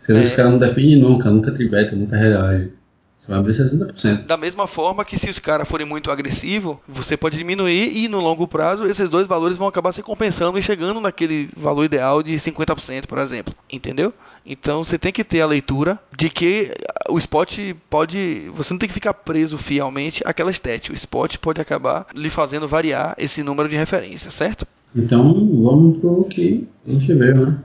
[0.09, 0.23] Você vê É.
[0.23, 2.71] que os caras não defendem nunca, nunca tribeta, nunca reage.
[3.19, 4.25] Você vai abrir 60%.
[4.25, 8.19] Da mesma forma que se os caras forem muito agressivos, você pode diminuir e no
[8.21, 12.33] longo prazo esses dois valores vão acabar se compensando e chegando naquele valor ideal de
[12.37, 13.53] 50%, por exemplo.
[13.71, 14.15] Entendeu?
[14.47, 16.73] Então você tem que ter a leitura de que
[17.11, 17.59] o spot
[17.91, 18.51] pode.
[18.57, 20.91] Você não tem que ficar preso fielmente àquela stat.
[20.91, 24.67] O spot pode acabar lhe fazendo variar esse número de referência, certo?
[24.97, 27.59] Então vamos pro que a gente vê, né?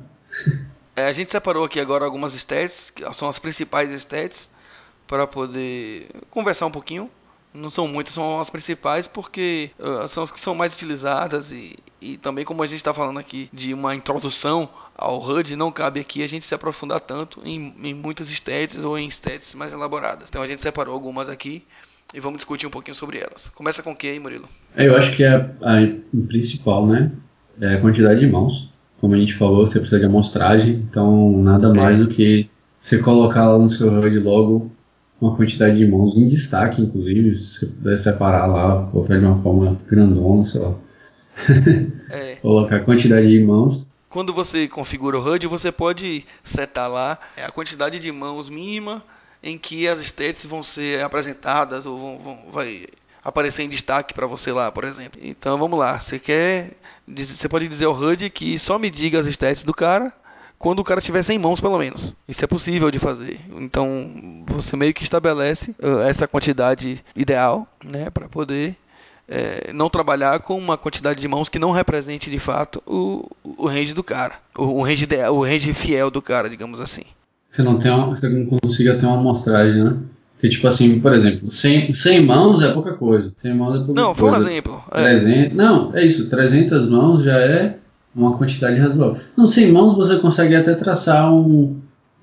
[0.96, 4.50] É, a gente separou aqui agora algumas stats, que são as principais stats,
[5.08, 7.10] para poder conversar um pouquinho.
[7.54, 11.76] Não são muitas, são as principais porque uh, são as que são mais utilizadas e,
[12.02, 16.00] e também como a gente está falando aqui de uma introdução ao HUD, não cabe
[16.00, 20.30] aqui a gente se aprofundar tanto em, em muitas stats ou em stats mais elaboradas.
[20.30, 21.64] Então a gente separou algumas aqui
[22.12, 23.50] e vamos discutir um pouquinho sobre elas.
[23.50, 24.50] Começa com o que aí, Murilo?
[24.76, 27.12] É, Eu acho que a, a principal, né?
[27.62, 28.73] É a quantidade de mãos.
[29.04, 33.50] Como a gente falou, você precisa de amostragem, então nada mais do que você colocar
[33.50, 34.72] lá no seu HUD logo
[35.20, 39.42] uma quantidade de mãos em destaque, inclusive, se você puder separar lá, colocar de uma
[39.44, 40.74] forma grandona, sei lá.
[42.12, 43.92] É, Colocar a quantidade de mãos.
[44.10, 49.04] Quando você configura o HUD, você pode setar lá a quantidade de mãos mínima
[49.44, 52.86] em que as stats vão ser apresentadas ou vão, vão- vai
[53.24, 55.20] aparecer em destaque para você lá, por exemplo.
[55.24, 56.72] Então vamos lá, você quer,
[57.08, 60.12] você pode dizer ao HUD que só me diga as stats do cara
[60.60, 62.14] quando o cara tiver 100 mãos pelo menos.
[62.28, 63.40] Isso é possível de fazer.
[63.58, 68.76] Então você meio que estabelece uh, essa quantidade ideal, né, para poder
[69.28, 73.68] é, não trabalhar com uma quantidade de mãos que não represente de fato o, o
[73.68, 77.04] range do cara, o, o range o range fiel do cara, digamos assim.
[77.50, 79.98] Você não tem uma, você não consiga ter uma amostragem, né?
[80.44, 83.32] Que tipo assim, por exemplo, 100, 100 mãos é pouca coisa.
[83.38, 84.52] 100 mãos é pouca Não, foi um coisa.
[84.52, 84.84] exemplo.
[84.92, 87.78] É, 300, não, é isso, 300 mãos já é
[88.14, 89.22] uma quantidade razoável.
[89.38, 91.78] Não, 100 mãos você consegue até traçar um.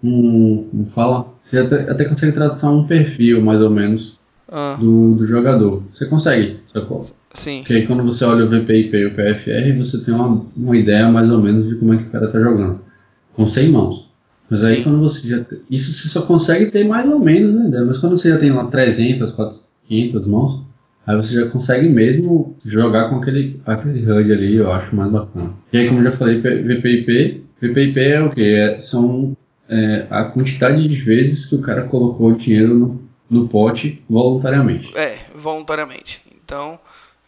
[0.05, 1.29] um como fala?
[1.43, 4.19] Você até, até consegue traçar um perfil, mais ou menos,
[4.53, 5.83] ah, do, do jogador.
[5.91, 7.01] Você consegue, sacou?
[7.33, 7.61] sim.
[7.61, 11.09] Porque aí quando você olha o VPIP e o PFR, você tem uma, uma ideia
[11.09, 12.83] mais ou menos de como é que o cara tá jogando.
[13.33, 14.10] Com 100 mãos.
[14.51, 14.83] Mas aí Sim.
[14.83, 15.45] quando você já.
[15.71, 17.85] Isso você só consegue ter mais ou menos ideia.
[17.85, 20.63] Mas quando você já tem lá 300, 400, 500 mãos,
[21.07, 25.53] aí você já consegue mesmo jogar com aquele, aquele HUD ali, eu acho mais bacana.
[25.73, 27.45] E aí, como eu já falei, VPIP.
[27.61, 28.43] VPIP é o quê?
[28.43, 29.37] É, são
[29.69, 34.97] é, a quantidade de vezes que o cara colocou o dinheiro no, no pote voluntariamente.
[34.97, 36.23] É, voluntariamente.
[36.45, 36.79] Então,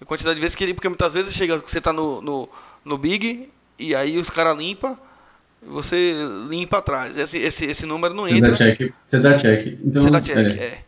[0.01, 0.75] a quantidade de vezes que ele.
[0.75, 2.49] Porque muitas vezes chega, você tá no, no,
[2.85, 4.97] no Big e aí os caras limpam,
[5.67, 6.15] você
[6.49, 7.17] limpa atrás.
[7.17, 8.51] Esse, esse, esse número não Você entra.
[8.51, 8.93] dá check.
[9.07, 9.79] Você dá check.
[9.85, 10.79] Então, Você dá check, é, é.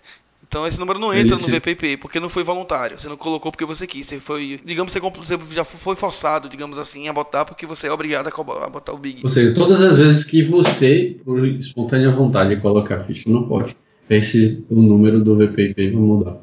[0.47, 2.97] Então esse número não entra no você- VPP, porque não foi voluntário.
[2.97, 4.07] Você não colocou porque você quis.
[4.07, 4.61] Você foi.
[4.65, 8.29] Digamos que você, você já foi forçado, digamos assim, a botar porque você é obrigado
[8.29, 9.21] a botar o Big.
[9.25, 13.75] Ou seja, todas as vezes que você, por espontânea vontade, coloca a ficha no pote,
[14.09, 16.37] esse, o número do VPP vai mudar.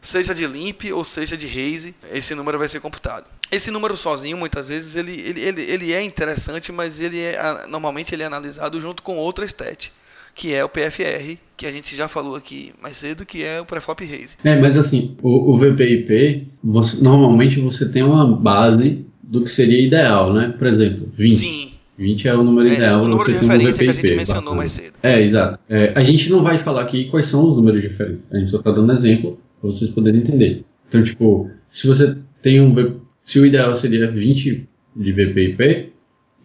[0.00, 3.24] Seja de limp ou seja de raise, esse número vai ser computado.
[3.52, 8.14] Esse número sozinho, muitas vezes, ele, ele, ele, ele é interessante, mas ele é, normalmente
[8.14, 9.92] ele é analisado junto com outra stat,
[10.34, 13.64] que é o PFR, que a gente já falou aqui mais cedo, que é o
[13.66, 14.36] preflop raise.
[14.44, 19.80] É, mas assim, o, o VPIP, você- normalmente você tem uma base do que seria
[19.84, 20.54] ideal, né?
[20.56, 21.36] Por exemplo, 20.
[21.38, 23.84] Sim, 20 é o número é, ideal o para número você de ter um referência
[23.84, 24.06] que a VPIP.
[24.08, 24.56] gente mencionou bacana.
[24.56, 24.92] mais cedo.
[25.02, 25.58] É, exato.
[25.68, 28.26] É, a gente não vai falar aqui quais são os números de referência.
[28.32, 30.64] A gente só está dando exemplo para vocês poderem entender.
[30.88, 33.00] Então, tipo, se você tem um.
[33.24, 35.92] Se o ideal seria 20 de VPIP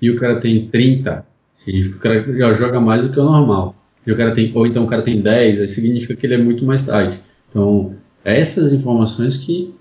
[0.01, 1.25] e o cara tem 30,
[1.57, 3.75] significa que o cara já joga mais do que o normal.
[4.05, 6.37] E o cara tem, ou então o cara tem 10, aí significa que ele é
[6.37, 7.19] muito mais tarde.
[7.49, 9.73] Então, essas informações que,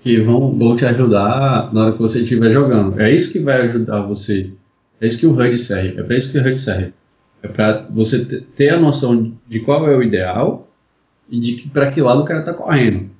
[0.00, 3.00] que vão, vão te ajudar na hora que você estiver jogando.
[3.00, 4.50] É isso que vai ajudar você.
[5.00, 6.00] É isso que o HUD serve.
[6.00, 6.92] É para isso que o HUD serve.
[7.40, 10.67] É para você te- ter a noção de qual é o ideal
[11.30, 13.10] e de que para que lado o cara tá correndo.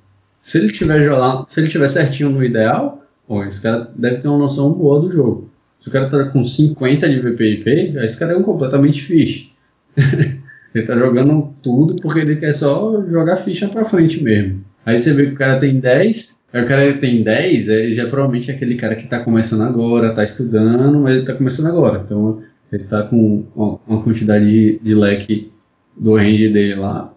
[0.41, 4.27] Se ele estiver jogando, se ele estiver certinho no ideal, bom, esse cara deve ter
[4.27, 5.49] uma noção boa do jogo.
[5.81, 9.51] Se o cara tá com 50 de VPIP, aí esse cara é um completamente fish.
[10.73, 14.63] ele tá jogando tudo porque ele quer só jogar ficha pra frente mesmo.
[14.85, 18.07] Aí você vê que o cara tem 10, aí o cara tem 10, ele já
[18.07, 22.01] provavelmente é aquele cara que tá começando agora, tá estudando, mas ele tá começando agora.
[22.05, 22.41] Então
[22.71, 25.51] ele tá com uma- uma quantidade de, de leque
[25.97, 27.13] do range dele lá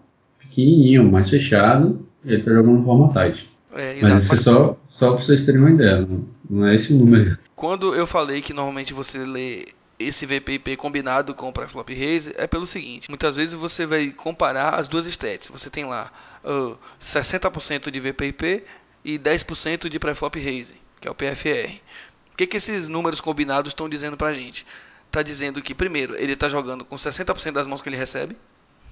[0.53, 3.49] pequenininho, mais fechado, ele tá jogando forma tight.
[3.75, 6.93] É, Mas isso é só, só pra vocês terem uma ideia, não, não é esse
[6.93, 7.37] o número.
[7.55, 9.65] quando eu falei que normalmente você lê
[9.99, 14.75] esse VPP combinado com o preflop raise, é pelo seguinte: muitas vezes você vai comparar
[14.75, 15.47] as duas stats.
[15.47, 16.11] Você tem lá
[16.45, 18.63] ah, 60% de VPP
[19.03, 21.79] e 10% de preflop raise, que é o PFR.
[22.31, 24.65] O que, que esses números combinados estão dizendo pra gente?
[25.11, 28.35] Tá dizendo que, primeiro, ele tá jogando com 60% das mãos que ele recebe,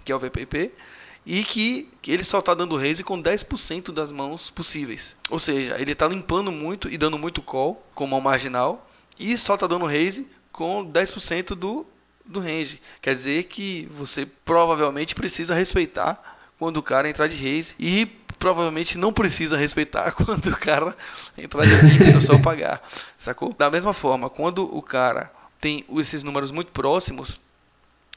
[0.05, 0.71] que é o VPP,
[1.25, 5.15] e que, que ele só tá dando raise com 10% das mãos possíveis.
[5.29, 9.55] Ou seja, ele tá limpando muito e dando muito call com mão marginal, e só
[9.55, 11.85] tá dando raise com 10% do,
[12.25, 12.81] do range.
[13.01, 18.07] Quer dizer que você provavelmente precisa respeitar quando o cara entrar de raise e
[18.39, 20.97] provavelmente não precisa respeitar quando o cara
[21.37, 22.81] entrar de limpo e só pagar,
[23.17, 23.53] sacou?
[23.53, 27.39] Da mesma forma, quando o cara tem esses números muito próximos,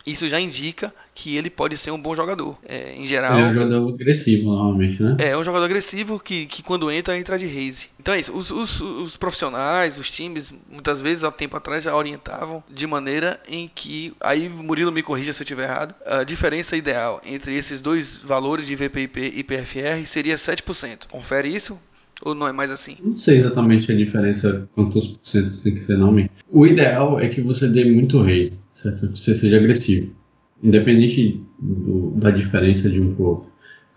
[0.06, 2.58] isso já indica que ele pode ser um bom jogador.
[2.66, 5.16] É, em geral, Ele é um jogador agressivo, normalmente, né?
[5.18, 7.86] é um jogador agressivo que, que quando entra, entra de raise.
[7.98, 8.36] Então é isso.
[8.36, 13.40] Os, os, os profissionais, os times, muitas vezes há tempo atrás já orientavam de maneira
[13.48, 14.12] em que.
[14.20, 15.94] Aí Murilo me corrija se eu estiver errado.
[16.04, 21.06] A diferença ideal entre esses dois valores de VPIP e PFR seria 7%.
[21.08, 21.78] Confere isso?
[22.22, 22.96] Ou não é mais assim?
[23.02, 26.28] Não sei exatamente a diferença, quantos por cento tem que ser, não, man.
[26.50, 29.08] O ideal é que você dê muito rei, certo?
[29.08, 30.10] Que você seja agressivo.
[30.62, 33.46] Independente do- da diferença de um pro outro.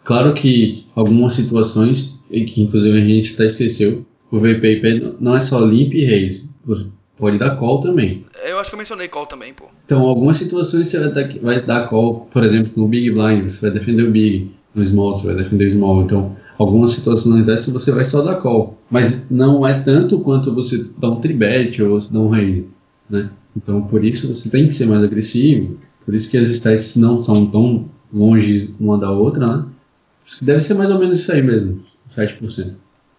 [0.03, 5.39] Claro que algumas situações, e que inclusive a gente até esqueceu, o VPIP não é
[5.39, 6.49] só limp e raise.
[6.65, 6.85] Você
[7.17, 8.25] pode dar call também.
[8.47, 9.65] Eu acho que eu mencionei call também, pô.
[9.85, 13.61] Então, algumas situações você vai dar, vai dar call, por exemplo, no Big Blind, você
[13.61, 16.03] vai defender o Big, no Small, você vai defender o Small.
[16.03, 18.77] Então, algumas situações dessas você vai só dar call.
[18.89, 22.67] Mas não é tanto quanto você dá um tribet ou você dá um raise,
[23.09, 23.29] né?
[23.57, 25.79] Então, por isso você tem que ser mais agressivo.
[26.05, 29.63] Por isso que as stats não são tão longe uma da outra, né?
[30.21, 31.83] Por isso que Deve ser mais ou menos isso aí mesmo,
[32.15, 32.75] 7%.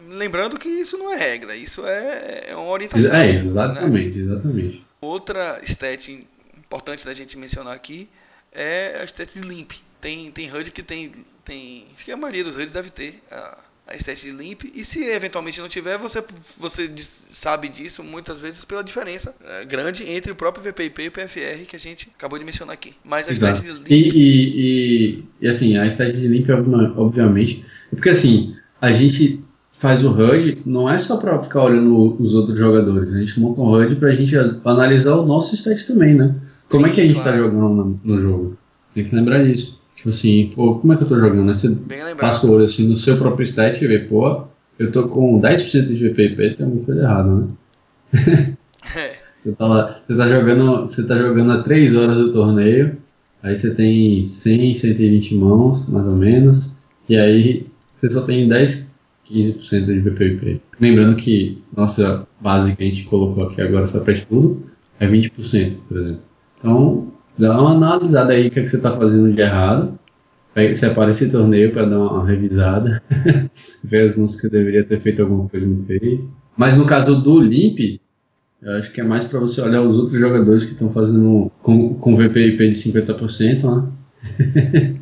[0.09, 3.15] lembrando que isso não é regra, isso é, é uma orientação.
[3.15, 3.35] É, né?
[3.35, 4.87] exatamente, exatamente.
[5.01, 6.27] Outra stat
[6.57, 8.09] importante da gente mencionar aqui
[8.53, 9.73] é a stat de limp.
[10.01, 11.13] Tem, tem HUD que tem,
[11.45, 11.87] tem.
[11.95, 13.59] Acho que a maioria dos HUDs deve ter a,
[13.89, 14.63] a stat de limp.
[14.75, 16.23] E se eventualmente não tiver, você,
[16.59, 16.91] você
[17.33, 21.65] sabe disso muitas vezes pela diferença é, grande entre o próprio VPIP e o PFR
[21.67, 22.93] que a gente acabou de mencionar aqui.
[23.05, 23.55] Mas a Exato.
[23.57, 23.91] stat de limp.
[23.91, 28.93] E, e, e, e, assim, a estágio de limp, obvi- obviamente, é porque assim, a
[28.93, 29.41] gente
[29.79, 33.61] faz o HUD, não é só para ficar olhando os outros jogadores, a gente monta
[33.61, 36.35] um HUD gente a- analisar o nosso stat também, né?
[36.69, 37.31] Como Sim, é que a gente claro.
[37.31, 38.59] tá jogando no, no jogo?
[38.95, 39.78] Tem que lembrar disso.
[39.99, 41.45] Tipo assim, pô, como é que eu tô jogando?
[41.45, 41.55] Né?
[41.55, 41.77] Você
[42.17, 44.45] passa o olho assim no seu próprio stat e vê, pô,
[44.79, 47.49] eu tô com 10% de VPP, tem alguma coisa errada, né?
[49.35, 52.97] Você tá, lá, você tá jogando, você tá jogando há 3 horas do torneio,
[53.41, 56.73] aí você tem 100, 120 mãos, mais ou menos,
[57.09, 58.91] e aí você só tem 10,
[59.31, 60.61] 15% de BPP.
[60.81, 64.65] Lembrando que nossa base que a gente colocou aqui agora só para estudo
[64.99, 66.23] é 20%, por exemplo.
[66.59, 69.99] Então, dá uma analisada aí o que, é que você tá fazendo de errado,
[70.53, 73.03] pega, separa esse torneio para dar uma revisada,
[73.83, 76.31] ver as mãos que deveria ter feito alguma coisa não fez.
[76.57, 78.01] Mas no caso do Limp,
[78.61, 81.95] eu acho que é mais para você olhar os outros jogadores que estão fazendo com,
[81.95, 83.93] com VPIP de 50%, né?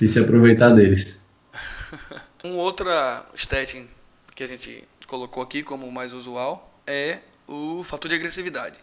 [0.00, 1.22] e se aproveitar deles.
[2.44, 3.86] Um outra stat
[4.34, 8.78] que a gente colocou aqui como mais usual é o fator de agressividade.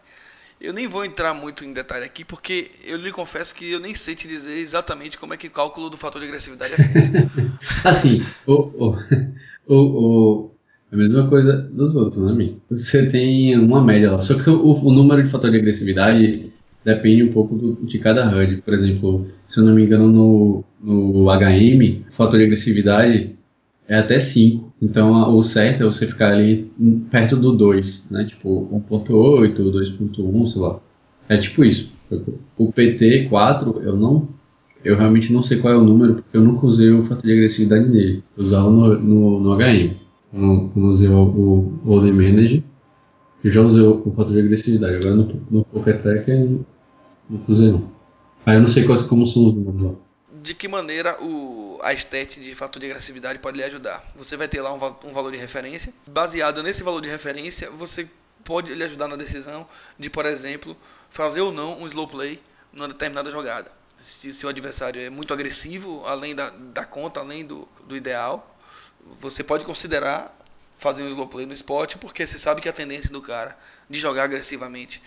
[0.62, 3.96] Eu nem vou entrar muito em detalhe aqui porque eu lhe confesso que eu nem
[3.96, 7.10] sei te dizer exatamente como é que o cálculo do fator de agressividade é feito.
[7.84, 8.54] Assim, o,
[8.88, 8.96] o,
[9.68, 10.52] o,
[10.92, 12.62] a mesma coisa dos outros, né, Mi?
[12.70, 14.22] Você tem uma média lá.
[14.22, 16.52] Só que o, o número de fator de agressividade
[16.86, 18.62] depende um pouco do- de cada HUD.
[18.62, 23.36] Por exemplo, se eu não me engano, no, no HM, o fator de agressividade
[23.92, 24.74] é até 5.
[24.82, 26.72] Então, o certo é você ficar ali
[27.12, 28.24] perto do 2, né?
[28.24, 30.80] Tipo, 1.8, 2.1, sei lá.
[31.28, 31.92] É tipo isso.
[32.58, 34.30] O PT 4, eu não
[34.84, 37.34] eu realmente não sei qual é o número, porque eu nunca usei o fator de
[37.34, 38.24] agressividade nele.
[38.36, 39.96] Eu usava no, no, no HM.
[40.34, 42.64] Eu usei o, o Golden Manager.
[43.44, 44.96] Eu já usei o, o fator de agressividade.
[44.96, 46.66] Agora no, no Poker Tracker eu
[47.30, 47.84] nunca usei não.
[48.46, 49.92] Aí eu não sei quais, como são os números lá.
[50.42, 54.04] De que maneira o, a stat de fator de agressividade pode lhe ajudar?
[54.16, 55.94] Você vai ter lá um, um valor de referência.
[56.08, 58.10] Baseado nesse valor de referência, você
[58.44, 59.70] pode lhe ajudar na decisão
[60.00, 60.76] de, por exemplo,
[61.12, 62.42] fazer ou não um slow play
[62.74, 63.72] numa determinada jogada.
[64.02, 68.58] Se seu adversário é muito agressivo, além da, da conta, além do, do ideal,
[69.20, 70.36] você pode considerar
[70.76, 73.56] fazer um slow play no spot, porque você sabe que a tendência do cara
[73.88, 75.04] de jogar agressivamente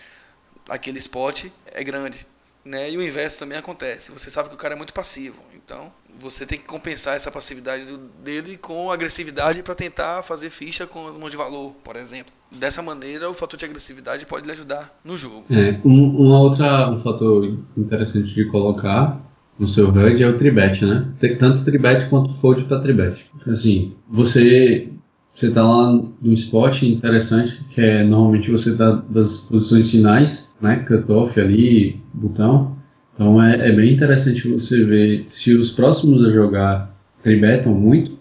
[0.68, 2.24] aquele spot é grande.
[2.64, 2.90] Né?
[2.90, 4.10] E o inverso também acontece.
[4.10, 5.36] Você sabe que o cara é muito passivo.
[5.54, 10.86] Então, você tem que compensar essa passividade do- dele com agressividade para tentar fazer ficha
[10.86, 12.32] com as mãos de valor, por exemplo.
[12.50, 15.44] Dessa maneira, o fator de agressividade pode lhe ajudar no jogo.
[15.50, 17.44] É, um, uma outra, um fator
[17.76, 19.20] interessante de colocar
[19.58, 21.06] no seu HUD é o tribet, né?
[21.18, 23.26] Tem tanto tribet quanto fold para tribet.
[23.46, 24.88] Assim, você
[25.34, 25.92] você tá lá
[26.22, 30.76] num spot interessante, que é normalmente você tá das posições finais, né?
[30.88, 32.76] Cutoff ali, botão.
[33.14, 36.92] Então é, é bem interessante você ver se os próximos a jogar
[37.22, 38.18] tribetam muito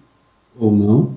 [0.56, 1.16] ou não,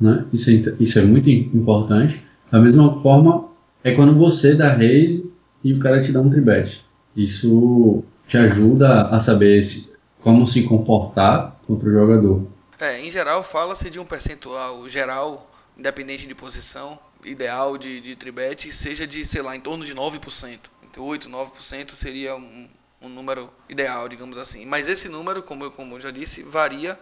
[0.00, 0.24] né?
[0.32, 2.22] Isso é, isso é muito im- importante.
[2.50, 3.48] Da mesma forma,
[3.84, 5.30] é quando você dá raise
[5.62, 6.82] e o cara te dá um tribet.
[7.14, 12.46] Isso te ajuda a saber se- como se comportar contra o jogador.
[12.80, 16.98] É, em geral, fala-se de um percentual geral, independente de posição,
[17.28, 20.58] ideal de, de tribet, seja de, sei lá, em torno de 9%.
[20.82, 22.68] Entre 8% e 9% seria um,
[23.00, 24.64] um número ideal, digamos assim.
[24.64, 26.98] Mas esse número, como eu, como eu já disse, varia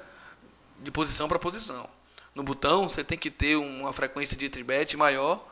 [0.81, 1.89] de posição para posição.
[2.35, 5.47] No botão, você tem que ter uma frequência de tribet maior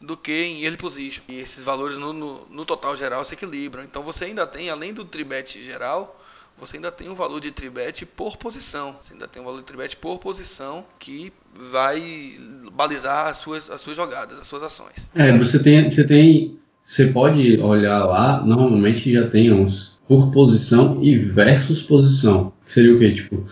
[0.00, 1.22] do que em early position.
[1.28, 3.82] E esses valores no, no, no total geral se equilibram.
[3.82, 6.20] Então você ainda tem, além do tribet geral,
[6.58, 8.96] você ainda tem um valor de tribet por posição.
[9.00, 12.36] Você ainda tem um valor de tribet por posição que vai
[12.72, 15.08] balizar as suas, as suas jogadas, as suas ações.
[15.14, 21.02] É, você tem, você tem, você pode olhar lá, normalmente já tem uns por posição
[21.02, 22.52] e versus posição.
[22.66, 23.12] Seria o quê?
[23.12, 23.44] Tipo,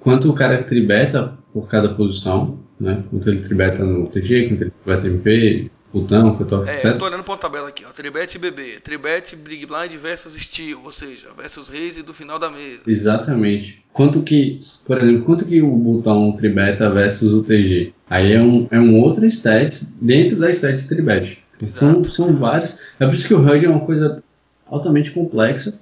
[0.00, 3.02] quanto o cara tribeta por cada posição, né?
[3.10, 5.70] Quanto ele tribeta no TG, quanto ele tribeta MP,
[6.00, 6.84] botão, cutoff, É, etc.
[6.86, 7.90] eu tô olhando uma tabela aqui, ó.
[7.90, 12.80] Tribet BB, Tribet Big Blind versus Steel, ou seja, versus raise do final da mesa.
[12.86, 13.82] Exatamente.
[13.92, 17.92] Quanto que, por exemplo, quanto que o botão tribeta versus o TG?
[18.08, 21.38] Aí é um, é um outro stat dentro da stat tribet.
[21.70, 22.12] São, Exato.
[22.12, 22.76] são vários.
[23.00, 24.22] É por isso que o HUD é uma coisa
[24.66, 25.78] altamente complexa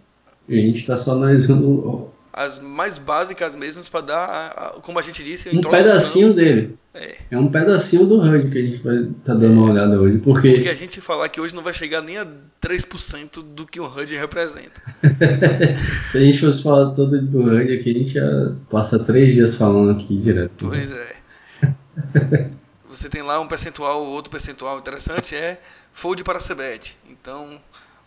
[0.48, 4.98] e a gente está só analisando as mais básicas mesmo para dar, a- a- como
[4.98, 6.76] a gente disse, Um pedacinho dele.
[6.92, 7.16] É.
[7.30, 10.18] É um pedacinho do HUD que a gente vai tá dando uma olhada hoje.
[10.18, 12.26] Porque, Porque a gente falar que hoje não vai chegar nem a
[12.60, 14.80] 3% do que o HUD representa.
[16.04, 19.54] se a gente fosse falar todo do HUD aqui, a gente já passa três dias
[19.56, 20.68] falando aqui direto.
[20.68, 21.16] Pois é.
[22.90, 25.60] Você tem lá um percentual, outro percentual interessante é
[25.92, 26.96] fold para CBET.
[27.10, 27.58] Então,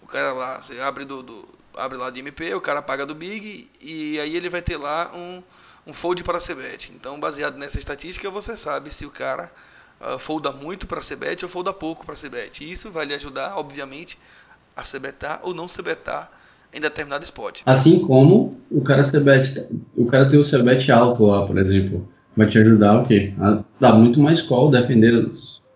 [0.02, 3.16] o cara lá, você abre do, do- abre lá de MP, o cara paga do
[3.16, 5.42] Big e aí ele vai ter lá um,
[5.88, 6.92] um fold para CBET.
[6.96, 9.52] Então, baseado nessa estatística, você sabe se o cara
[10.00, 12.64] ah, folda muito para CBET ou folda pouco para CBET.
[12.64, 14.18] E isso vai lhe ajudar, obviamente,
[14.76, 16.32] a CBETar ou não CBETar
[16.74, 17.62] em determinado spot.
[17.66, 22.48] Assim como o cara CBET, o cara tem o CBET alto lá, por exemplo, vai
[22.48, 23.34] te ajudar o quê?
[23.40, 25.30] A dar muito mais call, defender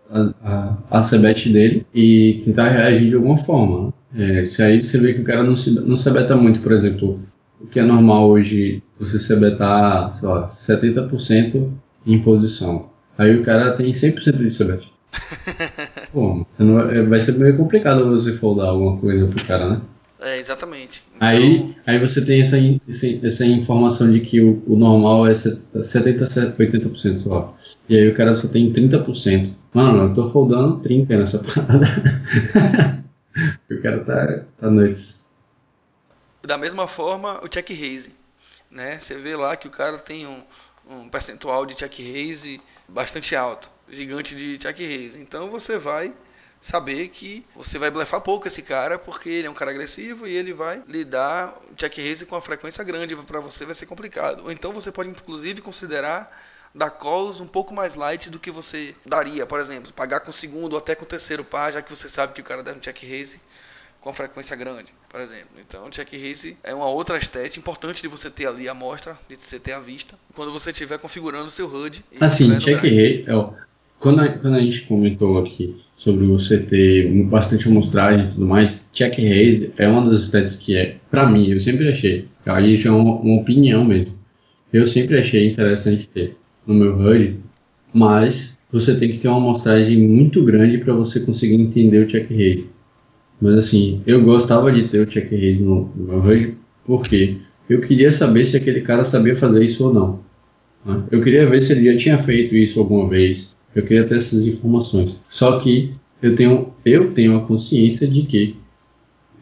[0.09, 3.93] a, a, a CBET dele e tentar reagir de alguma forma.
[4.15, 7.19] É, se aí você vê que o cara não se não CBETA muito, por exemplo,
[7.59, 11.69] o que é normal hoje você CBEtar, sei lá, 70%
[12.05, 12.89] em posição.
[13.17, 14.91] Aí o cara tem 100% de CBET.
[16.11, 19.81] Pô, vai, vai ser meio complicado você foldar alguma coisa pro cara, né?
[20.19, 21.03] É, exatamente.
[21.15, 22.55] Então, Aí, aí você tem essa,
[23.23, 27.53] essa informação de que o, o normal é set- 70, 80%, sei lá.
[27.89, 29.49] E aí o cara só tem 30%.
[29.73, 33.02] Mano, eu tô foldando 30 nessa parada.
[33.69, 35.29] o cara tá, tá nuts.
[36.41, 38.13] Da mesma forma, o check raise,
[38.69, 38.99] né?
[38.99, 40.43] Você vê lá que o cara tem um,
[40.87, 45.17] um percentual de check raise bastante alto, gigante de check raise.
[45.17, 46.13] Então você vai
[46.61, 50.35] saber que você vai blefar pouco esse cara, porque ele é um cara agressivo e
[50.35, 53.85] ele vai lhe dar um check raise com uma frequência grande, para você vai ser
[53.85, 54.43] complicado.
[54.43, 56.31] Ou então você pode inclusive considerar
[56.73, 60.33] dar calls um pouco mais light do que você daria, por exemplo, pagar com o
[60.33, 62.71] segundo ou até com o terceiro par, já que você sabe que o cara dá
[62.71, 63.39] um check raise
[64.01, 65.47] com frequência grande, por exemplo.
[65.65, 69.37] Então, check raise é uma outra estética importante de você ter ali a amostra, de
[69.37, 72.03] você ter à vista, quando você estiver configurando o seu HUD.
[72.19, 73.53] Assim, check rate, ó,
[73.99, 78.89] quando a, quando a gente comentou aqui sobre você ter bastante amostragem e tudo mais,
[78.93, 82.89] check raise é uma das estéticas que é, pra mim, eu sempre achei, aí já
[82.89, 84.17] é uma, uma opinião mesmo,
[84.73, 86.35] eu sempre achei interessante ter
[86.65, 87.39] no meu HUD,
[87.93, 92.29] mas você tem que ter uma amostragem muito grande para você conseguir entender o check
[92.29, 92.69] raise.
[93.41, 97.37] Mas assim, eu gostava de ter o check raise no, no meu HUD, porque
[97.69, 100.19] eu queria saber se aquele cara sabia fazer isso ou não.
[100.85, 101.03] né?
[101.11, 103.53] Eu queria ver se ele já tinha feito isso alguma vez.
[103.75, 105.15] Eu queria ter essas informações.
[105.27, 108.55] Só que eu tenho, eu tenho a consciência de que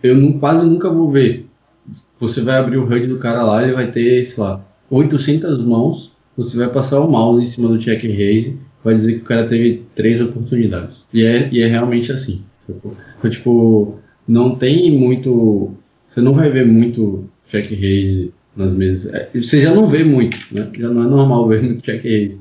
[0.03, 1.45] eu não, quase nunca vou ver.
[2.19, 6.10] Você vai abrir o HUD do cara lá, ele vai ter, sei lá, 800 mãos.
[6.41, 9.47] Você vai passar o mouse em cima do check raise, vai dizer que o cara
[9.47, 11.05] teve três oportunidades.
[11.13, 12.43] E é, e é realmente assim.
[12.63, 15.71] Então, tipo, não tem muito.
[16.09, 19.13] Você não vai ver muito check raise nas mesas.
[19.13, 20.69] É, Você já não vê muito, né?
[20.77, 22.37] Já não é normal ver muito check raise.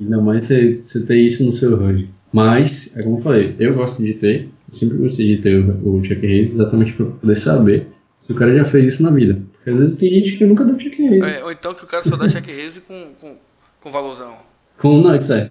[0.00, 2.08] Ainda mais você, você ter isso no seu HUD.
[2.32, 6.02] Mas, é como eu falei, eu gosto de ter, sempre gostei de ter o, o
[6.02, 7.86] check raise exatamente para poder saber
[8.18, 9.38] se o cara já fez isso na vida.
[9.66, 11.24] Às vezes tem gente que nunca deu check raise.
[11.24, 13.36] É, ou então que o cara só dá check raise com, com,
[13.80, 14.36] com valorzão.
[14.78, 15.50] Com nuts, é.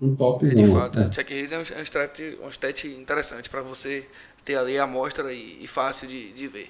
[0.00, 0.62] Um É, topzão.
[0.62, 1.02] de fato, é.
[1.02, 1.08] é.
[1.08, 4.04] check raise é um, é um stat, um stat interessante para você
[4.44, 6.68] ter ali a amostra e, e fácil de, de ver.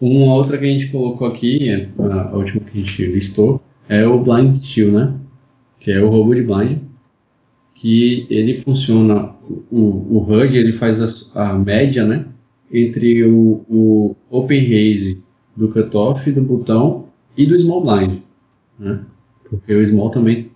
[0.00, 3.62] Uma outra que a gente colocou aqui, é, a a última que a gente listou,
[3.88, 5.14] é o Blind Steal, né?
[5.80, 6.78] Que é o roubo de blind.
[7.74, 9.34] Que ele funciona,
[9.70, 12.26] o, o HUD ele faz a, a média, né?
[12.70, 15.22] Entre o, o Open Raise
[15.56, 18.20] do cutoff, do botão e do Small Blind.
[18.78, 19.00] Né?
[19.48, 20.50] Porque o Small também,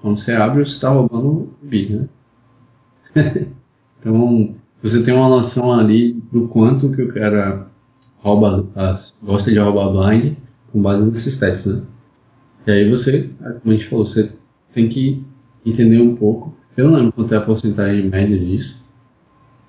[0.00, 2.08] quando você abre, você está roubando o Big, né?
[4.00, 7.68] então, você tem uma noção ali do quanto que o cara
[8.18, 10.36] rouba as, gosta de roubar blind
[10.72, 11.82] com base nesses testes, né?
[12.66, 14.32] E aí você, como a gente falou, você
[14.72, 15.22] tem que
[15.64, 16.54] entender um pouco.
[16.76, 18.82] Eu não lembro quanto é a porcentagem média disso.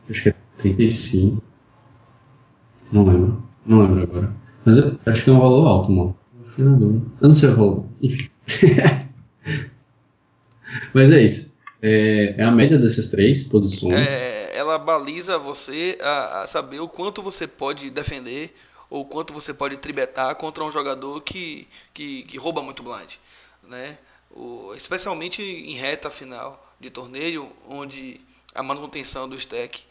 [0.09, 1.43] Acho que é 35.
[2.91, 3.43] Não lembro.
[3.65, 4.45] Não lembro agora.
[4.66, 6.18] Mas eu acho que é um valor alto, mano.
[6.57, 7.86] Eu não sei o valor.
[8.01, 8.30] Enfim.
[10.93, 11.55] Mas é isso.
[11.82, 13.93] É, é a média dessas três posições.
[13.93, 18.55] É, ela baliza você a, a saber o quanto você pode defender
[18.89, 23.13] ou quanto você pode tribetar contra um jogador que, que, que rouba muito blind,
[23.63, 23.97] né?
[24.32, 28.20] O, especialmente em reta final de torneio, onde
[28.53, 29.82] a manutenção do stack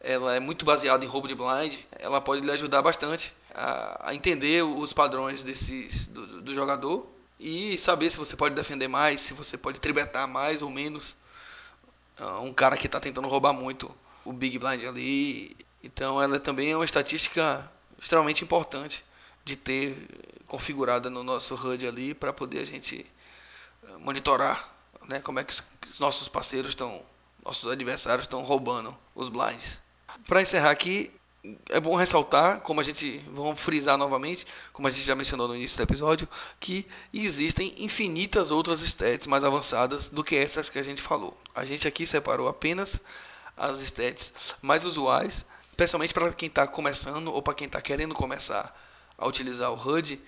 [0.00, 4.62] ela é muito baseada em roubo de blind, ela pode lhe ajudar bastante a, entender
[4.62, 7.06] os padrões desses, do, do jogador
[7.38, 11.16] e saber se você pode defender mais, se você pode tribetar mais ou menos
[12.18, 13.94] uh, um cara que está tentando roubar muito
[14.24, 15.56] o Big Blind ali.
[15.82, 19.04] Então ela também é uma estatística extremamente importante
[19.44, 19.96] de ter
[20.46, 23.06] configurada no nosso HUD ali para poder a gente
[23.84, 24.68] eh, monitorar
[25.08, 25.54] né, como é que
[25.90, 27.02] os nossos parceiros estão,
[27.44, 29.80] nossos adversários estão roubando os blinds.
[30.26, 31.10] Para encerrar aqui,
[31.70, 35.56] é bom ressaltar, como a gente vamos frisar novamente, como a gente já mencionou no
[35.56, 36.28] início do episódio,
[36.58, 41.36] que existem infinitas outras stats mais avançadas do que essas que a gente falou.
[41.54, 43.00] A gente aqui separou apenas
[43.56, 48.74] as stats mais usuais, especialmente para quem está começando ou para quem está querendo começar
[49.16, 50.20] a utilizar o HUD.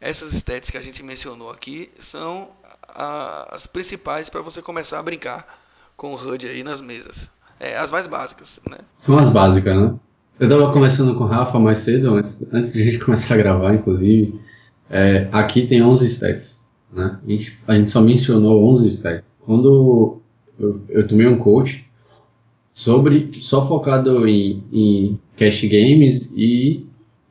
[0.00, 2.50] Essas stats que a gente mencionou aqui são
[2.88, 5.62] as principais para você começar a brincar
[5.96, 7.30] com o HUD aí nas mesas.
[7.60, 8.78] É, as mais básicas, né?
[8.98, 9.98] São as básicas, né?
[10.38, 13.38] Eu estava conversando com o Rafa mais cedo, antes, antes de a gente começar a
[13.38, 14.40] gravar, inclusive.
[14.90, 17.18] É, aqui tem 11 stats, né?
[17.24, 19.38] A gente, a gente só mencionou 11 stats.
[19.40, 20.20] Quando
[20.58, 21.84] eu, eu tomei um coach
[22.72, 26.84] sobre só focado em, em cash games e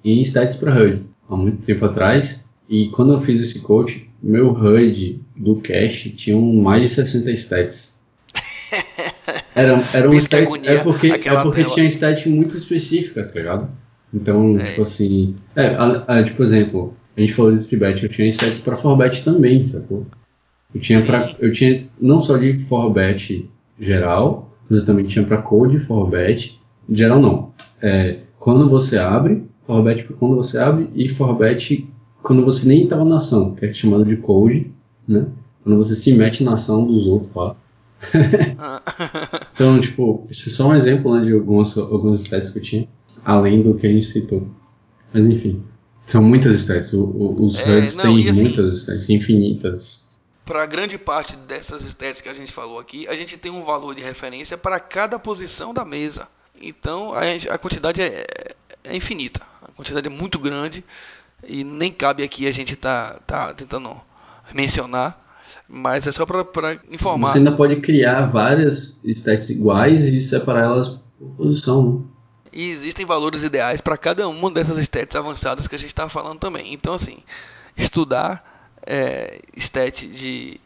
[0.04, 2.44] em stats para HUD, há muito tempo atrás.
[2.70, 8.00] E quando eu fiz esse coach, meu HUD do cache tinha mais de 60 stats.
[9.56, 13.70] Era, era um stat, é porque, é porque tinha stat muito específica, tá ligado?
[14.14, 14.64] Então, é.
[14.66, 15.36] tipo assim.
[15.56, 19.24] É, a, a, tipo, exemplo, a gente falou de Tibet, eu tinha stats pra Forbet
[19.24, 20.06] também, sacou?
[20.74, 23.50] Eu tinha, pra, eu tinha não só de Forbet
[23.80, 26.60] geral, mas eu também tinha pra Code Forbet.
[26.90, 27.54] Geral não.
[27.82, 31.88] É, quando você abre, Forbet quando você abre, e Forbet
[32.22, 34.72] quando você nem estava na ação, que é chamado de Code,
[35.08, 35.28] né?
[35.64, 37.56] Quando você se mete na ação dos outros lá.
[39.54, 42.88] então, tipo, isso é só um exemplo né, de algumas, algumas stats que eu tinha,
[43.24, 44.48] além do que a gente citou.
[45.14, 45.64] Mas enfim,
[46.06, 46.94] são muitas stats.
[46.94, 50.08] O, o, os é, HUDs têm assim, muitas stats, infinitas.
[50.46, 53.96] Para grande parte dessas stats que a gente falou aqui, a gente tem um valor
[53.96, 56.28] de referência para cada posição da mesa.
[56.62, 57.22] Então a,
[57.54, 58.26] a quantidade é,
[58.84, 59.42] é, infinita.
[59.62, 60.84] A quantidade é muito grande
[61.48, 63.96] e nem cabe aqui a gente tá, tá tentando
[64.54, 65.23] mencionar
[65.68, 67.32] mas é só para informar.
[67.32, 71.94] Você ainda pode criar várias stats iguais e separar elas por posição.
[71.94, 72.06] Né?
[72.54, 76.40] E existem valores ideais para cada uma dessas stats avançadas que a gente está falando
[76.40, 76.74] também.
[76.74, 77.18] Então, assim,
[77.76, 80.60] estudar é, stat de,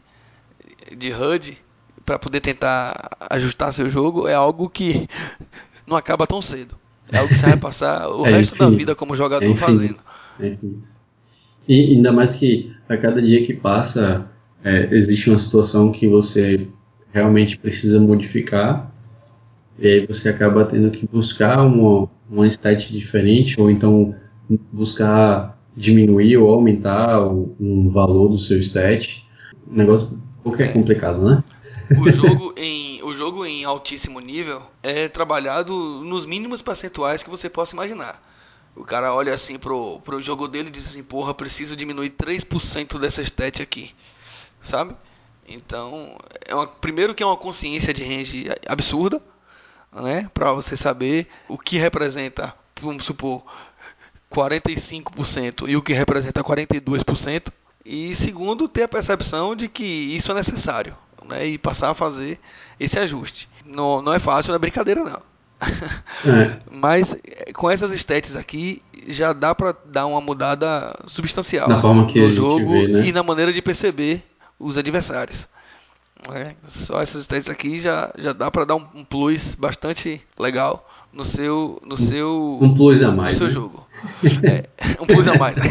[0.96, 1.56] de HUD
[2.04, 5.08] para poder tentar ajustar seu jogo é algo que
[5.86, 6.76] não acaba tão cedo.
[7.10, 8.70] É algo que você vai passar o é resto infinito.
[8.70, 9.98] da vida como jogador é fazendo.
[10.38, 10.56] É
[11.68, 14.26] e ainda mais que a cada dia que passa
[14.64, 16.68] é, existe uma situação que você
[17.12, 18.92] realmente precisa modificar
[19.78, 24.14] e aí você acaba tendo que buscar uma, uma stat diferente ou então
[24.72, 29.24] buscar diminuir ou aumentar o, um valor do seu stat.
[29.70, 31.44] Um negócio pouco é complicado, né?
[31.96, 35.72] O jogo, em, o jogo em altíssimo nível é trabalhado
[36.04, 38.20] nos mínimos percentuais que você possa imaginar.
[38.74, 42.98] O cara olha assim pro, pro jogo dele e diz assim, porra, preciso diminuir 3%
[42.98, 43.90] dessa stat aqui
[44.62, 44.94] sabe?
[45.46, 49.20] Então, é uma, primeiro que é uma consciência de range absurda,
[49.92, 50.30] né?
[50.34, 53.42] Para você saber o que representa, vamos supor,
[54.30, 57.48] 45% e o que representa 42%.
[57.84, 60.94] E segundo, ter a percepção de que isso é necessário,
[61.26, 61.46] né?
[61.46, 62.38] E passar a fazer
[62.78, 63.48] esse ajuste.
[63.64, 65.22] Não, não é fácil, não é brincadeira não.
[66.26, 66.58] É.
[66.70, 67.16] Mas
[67.54, 72.30] com essas estéticas aqui já dá para dar uma mudada substancial na forma que no
[72.30, 73.06] jogo vê, né?
[73.06, 74.22] e na maneira de perceber
[74.58, 75.46] os adversários.
[76.32, 80.90] É, só essas stats aqui já, já dá para dar um, um, plus bastante legal
[81.12, 83.52] no seu no seu um plus a mais no seu né?
[83.52, 83.86] jogo
[84.42, 84.68] é,
[85.00, 85.54] um plus a mais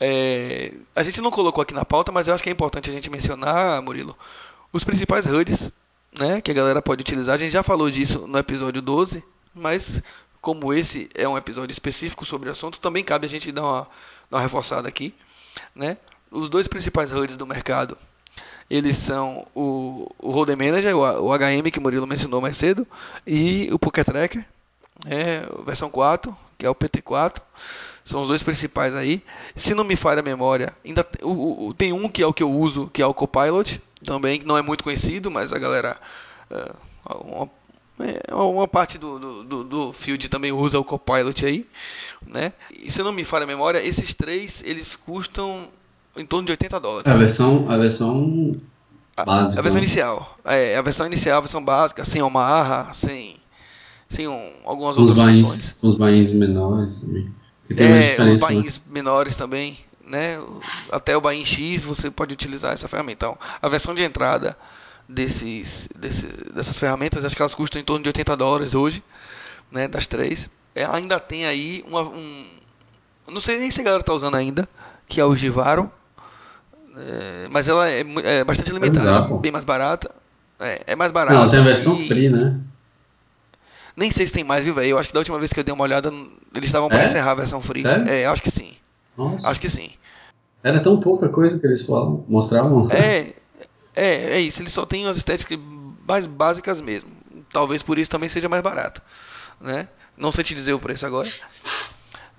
[0.00, 2.92] é, a gente não colocou aqui na pauta mas eu acho que é importante a
[2.92, 4.18] gente mencionar Murilo
[4.72, 5.72] os principais HUDs
[6.18, 9.22] né que a galera pode utilizar a gente já falou disso no episódio 12
[9.54, 10.02] mas
[10.40, 13.82] como esse é um episódio específico sobre o assunto também cabe a gente dar uma,
[14.28, 15.14] dar uma reforçada aqui
[15.76, 15.96] né
[16.36, 17.96] os dois principais HUDs do mercado
[18.68, 22.86] eles são o, o Holder Manager, o, o HM que o Murilo mencionou mais cedo,
[23.26, 24.44] e o Pocket Tracker,
[25.06, 27.40] é, versão 4, que é o PT4.
[28.04, 29.22] São os dois principais aí.
[29.56, 32.42] Se não me falha a memória, ainda o, o, tem um que é o que
[32.42, 35.96] eu uso, que é o Copilot, também, que não é muito conhecido, mas a galera.
[36.50, 36.72] É,
[37.24, 37.50] uma,
[38.00, 41.66] é, uma parte do, do, do, field também usa o Copilot aí,
[42.24, 42.52] né?
[42.70, 45.68] E se não me falha a memória, esses três eles custam
[46.16, 47.12] em torno de 80 dólares.
[47.12, 48.56] A versão, a versão
[49.24, 49.58] básica.
[49.58, 49.86] A, a versão né?
[49.86, 50.38] inicial.
[50.44, 53.36] É, a versão inicial, a versão básica, sem amarra, sem,
[54.08, 55.76] sem um, algumas os outras bains, funções.
[55.82, 57.34] Os bains menores também.
[57.70, 58.84] É, os bains né?
[58.90, 60.38] menores também, né?
[60.92, 63.26] Até o bain X você pode utilizar essa ferramenta.
[63.26, 64.56] Então, a versão de entrada
[65.08, 69.02] desses, desses, dessas ferramentas, acho que elas custam em torno de 80 dólares hoje,
[69.70, 69.88] né?
[69.88, 70.48] Das três.
[70.74, 72.46] É, ainda tem aí uma, um,
[73.28, 74.68] Não sei nem se a galera tá usando ainda,
[75.08, 75.90] que é o Givaro.
[76.96, 79.38] É, mas ela é, é bastante limitada, ela é pô.
[79.38, 80.10] bem mais barata.
[80.58, 81.36] É, é mais barata.
[81.38, 82.58] Não, tem a versão e- free, né?
[83.94, 84.90] Nem sei se tem mais, viu, velho?
[84.90, 86.12] Eu acho que da última vez que eu dei uma olhada,
[86.54, 87.04] eles estavam pra É?
[87.06, 87.82] encerrar a versão free.
[87.82, 88.08] Sério?
[88.08, 88.74] É, acho que sim.
[89.16, 89.48] Nossa.
[89.48, 89.90] Acho que sim.
[90.62, 92.90] Era tão pouca coisa que eles falam, mostravam.
[92.90, 93.32] É,
[93.94, 94.60] é, é isso.
[94.60, 95.58] Eles só têm as estéticas
[96.06, 97.10] mais básicas mesmo.
[97.52, 99.00] Talvez por isso também seja mais barato,
[99.60, 99.88] né?
[100.16, 101.28] Não sei te dizer o preço agora,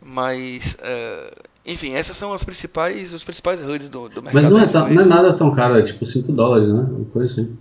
[0.02, 1.34] mas é,
[1.68, 4.34] enfim, essas são as principais, os principais HUDs do, do mercado.
[4.44, 6.80] Mas não é, tão- não é nada tão caro, é tipo 5 dólares, né?
[6.90, 7.58] Uma coisa assim.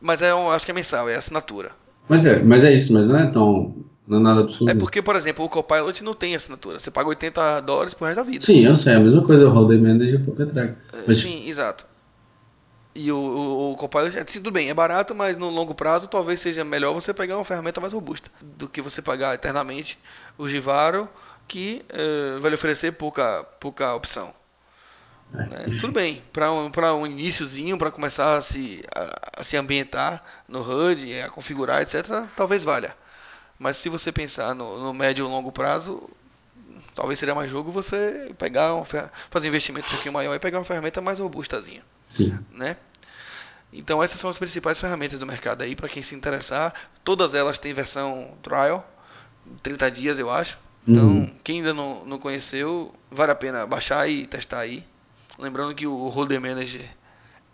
[0.00, 1.70] Mas é, um, acho que é mensal, é assinatura.
[2.08, 3.74] Mas é, mas é isso, mas não é tão.
[4.06, 4.70] Não é nada absurdo.
[4.70, 6.78] É porque, por exemplo, o Copilot não tem assinatura.
[6.78, 8.44] Você paga 80 dólares pro resto da vida.
[8.44, 10.78] Sim, eu sei, é a mesma coisa, o Holiday Manager e o Track.
[11.06, 11.84] Mas, Sim, exato.
[12.94, 16.40] E o, o, o Copilot, assim, tudo bem, é barato, mas no longo prazo talvez
[16.40, 19.98] seja melhor você pegar uma ferramenta mais robusta do que você pagar eternamente
[20.38, 21.08] o Givaro,
[21.48, 24.34] que eh, vai lhe oferecer pouca, pouca opção.
[25.32, 25.66] né?
[25.80, 30.22] Tudo bem, para um, pra um iníciozinho, para começar a se, a, a se ambientar
[30.48, 32.96] no HUD, a configurar, etc., talvez valha.
[33.58, 36.08] Mas se você pensar no, no médio e longo prazo,
[36.94, 40.58] talvez seria mais jogo você pegar uma, fazer um investimento um pouquinho maior e pegar
[40.58, 42.36] uma ferramenta mais robustazinha sim.
[42.50, 42.76] né?
[43.72, 46.72] Então essas são as principais ferramentas do mercado aí para quem se interessar.
[47.04, 48.88] Todas elas têm versão trial,
[49.62, 50.58] 30 dias eu acho.
[50.86, 51.26] Então Uhum.
[51.42, 54.82] quem ainda não, não conheceu, vale a pena baixar e testar aí.
[55.38, 56.82] Lembrando que o Holder Manager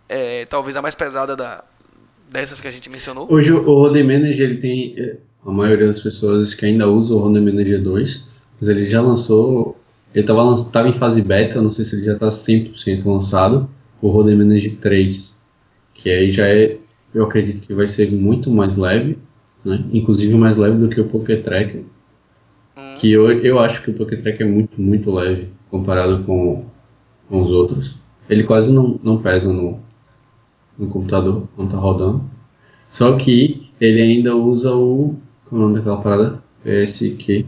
[0.09, 1.65] é talvez a mais pesada da,
[2.31, 3.27] dessas que a gente mencionou.
[3.31, 4.95] Hoje o Holiday Manager, ele tem.
[4.99, 8.29] eh, A maioria das pessoas que ainda usa o Holiday Manager 2,
[8.61, 9.77] mas ele já lançou.
[10.15, 13.69] Ele estava tava em fase beta, não sei se ele já está 100% lançado,
[14.01, 15.37] o Holiday Manager 3.
[15.95, 16.79] Que aí já é.
[17.15, 19.19] Eu acredito que vai ser muito mais leve,
[19.65, 19.85] né?
[19.93, 21.83] inclusive mais leve do que o Pocket Tracker.
[23.03, 26.65] Que eu, eu acho que o Pocket Tracker é muito, muito leve comparado com,
[27.29, 27.97] com os outros.
[28.31, 29.81] Ele quase não, não pesa no,
[30.79, 32.23] no computador quando tá rodando.
[32.93, 35.17] Só que ele ainda usa o.
[35.47, 36.45] Como é o nome daquela parada?
[36.63, 37.45] PSQ.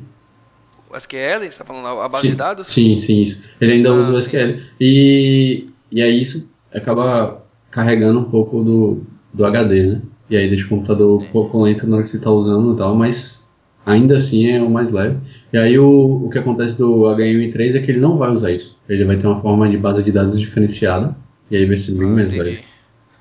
[0.91, 2.67] O SQL, você está falando a base sim, de dados?
[2.67, 3.45] Sim, sim, isso.
[3.61, 4.23] Ele ainda Ah, usa o sim.
[4.23, 4.61] SQL.
[4.81, 9.03] E, e aí isso acaba carregando um pouco do,
[9.33, 10.03] do HD, né?
[10.29, 12.77] E aí deixa o computador um pouco lento na hora que você está usando e
[12.77, 13.44] tal, mas
[13.87, 15.17] ainda assim é o mais leve.
[15.53, 18.79] E aí o, o que acontece do HM3 é que ele não vai usar isso.
[18.89, 21.17] Ele vai ter uma forma de base de dados diferenciada.
[21.51, 22.61] E aí vai ser bem Ah, mais entendi.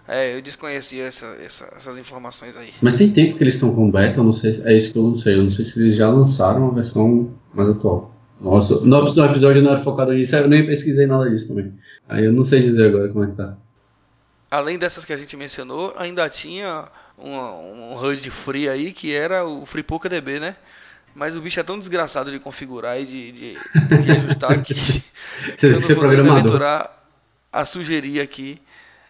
[0.07, 2.69] É, eu desconhecia essa, essa- essas informações aí.
[2.81, 4.99] Mas tem tempo que eles estão com beta, eu não sei, se- é isso que
[4.99, 5.35] eu não sei.
[5.35, 8.13] Eu não sei se eles já lançaram a versão mais atual.
[8.41, 11.71] Nossa, no no episódio não era focado nisso, eu nem pesquisei nada disso também.
[12.09, 13.57] Aí eu não sei dizer agora como é que tá.
[14.53, 16.87] Além dessas que a gente mencionou, ainda tinha
[17.17, 20.55] uma- um HUD free aí que era o FreePokerDB, né?
[21.15, 23.61] Mas o bicho é tão desgraçado de configurar e de, de,
[24.01, 24.73] de ajustar que
[25.57, 27.07] Você eu não que ser vou me aventurar
[27.51, 28.59] a sugerir aqui.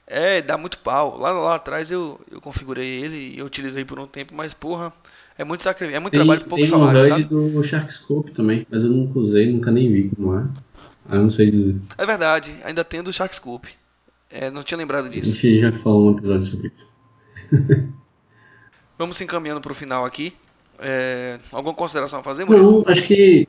[0.05, 1.17] É, dá muito pau.
[1.17, 4.93] Lá, lá atrás eu, eu configurei ele e eu utilizei por um tempo, mas porra,
[5.37, 7.23] é muito sacrifício, é muito Tem, trabalho por pouco tem um salário, HUD sabe?
[7.23, 10.45] do Sharkscope também, mas eu nunca usei, nunca nem vi como é.
[11.11, 11.75] Eu não sei dizer.
[11.97, 13.69] É verdade, ainda tem do Sharkscope.
[14.35, 15.35] É, não tinha lembrado A disso.
[15.35, 16.87] gente já falou um episódio sobre isso.
[18.97, 20.33] Vamos se encaminhando pro final aqui.
[20.79, 22.83] É, alguma consideração a fazer, Murilo?
[22.83, 23.47] Não, acho que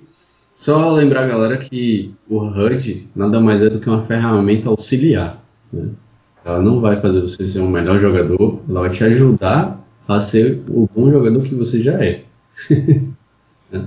[0.54, 5.42] só lembrar a galera que o HUD nada mais é do que uma ferramenta auxiliar.
[5.72, 5.88] né?
[6.44, 10.62] Ela não vai fazer você ser um melhor jogador, ela vai te ajudar a ser
[10.68, 12.24] o bom jogador que você já é.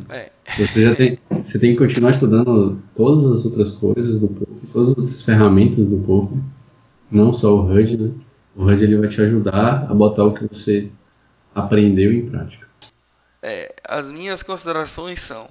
[0.09, 0.31] É.
[0.57, 4.89] Você já tem, você tem que continuar estudando todas as outras coisas do poker, todas
[4.91, 6.37] as outras ferramentas do poker,
[7.09, 8.11] não só o HUD, né?
[8.55, 10.89] O HUD ele vai te ajudar a botar o que você
[11.53, 12.67] aprendeu em prática.
[13.41, 15.47] É, as minhas considerações são: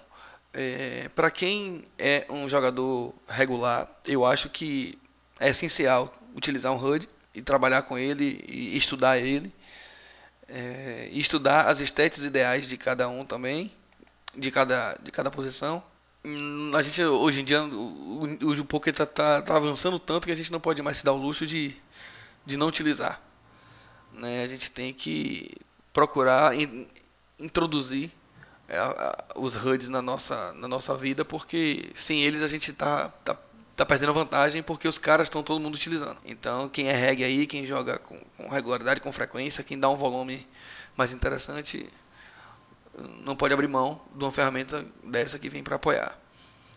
[1.15, 4.99] para quem é um jogador regular, eu acho que
[5.39, 9.53] é essencial utilizar um HUD e trabalhar com ele e estudar ele.
[10.49, 13.73] É, estudar as estéticas ideais de cada um também,
[14.35, 15.83] de cada, de cada posição.
[16.75, 20.33] A gente hoje em dia o, o, o poker tá, tá, tá avançando tanto que
[20.33, 21.77] a gente não pode mais se dar o luxo de,
[22.45, 23.21] de não utilizar.
[24.13, 24.43] Né?
[24.43, 25.51] A gente tem que
[25.93, 26.87] procurar in-
[27.39, 28.11] introduzir
[28.69, 33.09] é, a- os HUDs na nossa, na nossa vida, porque sem eles a gente tá,
[33.25, 33.37] tá,
[33.77, 36.19] tá perdendo vantagem porque os caras estão todo mundo utilizando.
[36.25, 39.97] Então, quem é reg aí, quem joga com, com regularidade, com frequência, quem dá um
[39.97, 40.47] volume
[40.97, 41.89] mais interessante,
[43.25, 46.19] não pode abrir mão de uma ferramenta dessa que vem para apoiar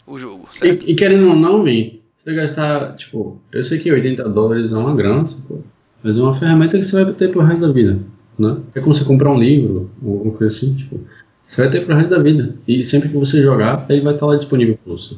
[0.05, 0.49] o jogo?
[0.63, 4.77] E, e querendo ou não, Vi, você gastar, tipo, eu sei que 80 dólares é
[4.77, 5.63] uma grana, sacou?
[6.03, 7.99] mas é uma ferramenta que você vai ter pro resto da vida,
[8.37, 8.57] né?
[8.73, 10.99] É como você comprar um livro, ou alguma coisa assim, tipo,
[11.47, 12.55] Você vai ter pro resto da vida.
[12.67, 15.15] E sempre que você jogar, ele vai estar lá disponível para você.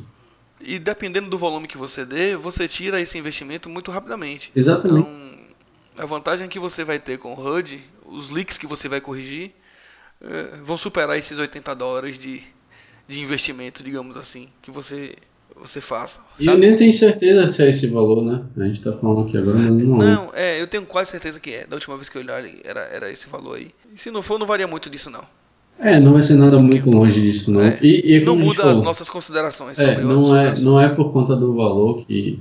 [0.64, 4.52] E dependendo do volume que você dê, você tira esse investimento muito rapidamente.
[4.56, 5.08] Exatamente.
[5.08, 5.32] Então,
[5.98, 9.52] a vantagem que você vai ter com o HUD, os leaks que você vai corrigir,
[10.64, 12.42] vão superar esses 80 dólares de,
[13.08, 15.16] de investimento, digamos assim, que você,
[15.56, 16.20] você faça.
[16.40, 16.66] E eu sabe?
[16.66, 18.44] nem tenho certeza se é esse valor, né?
[18.58, 20.06] A gente tá falando aqui agora, mas não, é.
[20.06, 21.66] Não, é, eu tenho quase certeza que é.
[21.66, 23.72] Da última vez que eu olhei, era, era esse valor aí.
[23.94, 25.26] E se não for, não varia muito disso, não.
[25.80, 27.62] É, não vai ser nada muito longe disso, não.
[27.62, 30.60] É, E, e não a gente muda as falou, nossas considerações É, sobre não é,
[30.60, 32.40] não é por conta do valor que,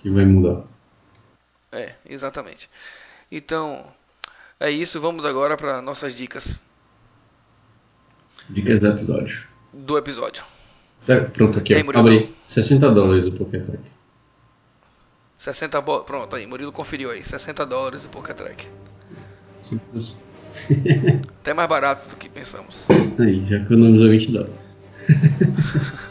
[0.00, 0.64] que vai mudar.
[1.70, 2.70] É, exatamente.
[3.30, 3.84] Então,
[4.58, 4.98] é isso.
[4.98, 6.58] Vamos agora para nossas dicas
[8.48, 9.44] Dicas do episódio.
[9.72, 10.44] do episódio.
[11.08, 11.98] É, pronto, aqui, ó.
[11.98, 13.82] Abri 60 dólares o Pokétrack.
[15.38, 16.00] 60 bo...
[16.00, 17.22] Pronto, aí, Murilo conferiu aí.
[17.22, 18.66] 60 dólares o Pokétrack.
[19.62, 20.16] Simples.
[21.40, 22.84] Até mais barato do que pensamos.
[23.18, 24.80] Aí, já economizou 20 dólares.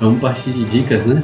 [0.00, 1.22] Vamos partir de dicas, né?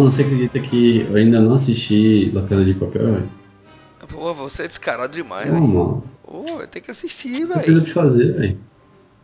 [0.00, 3.30] Mano, você acredita que eu ainda não assisti La Casa de Papel, velho?
[4.08, 5.62] Pô, você é descarado demais, velho.
[5.62, 6.04] mano.
[6.24, 7.80] Pô, ter que assistir, Tem coisa velho.
[7.82, 8.58] de fazer, velho.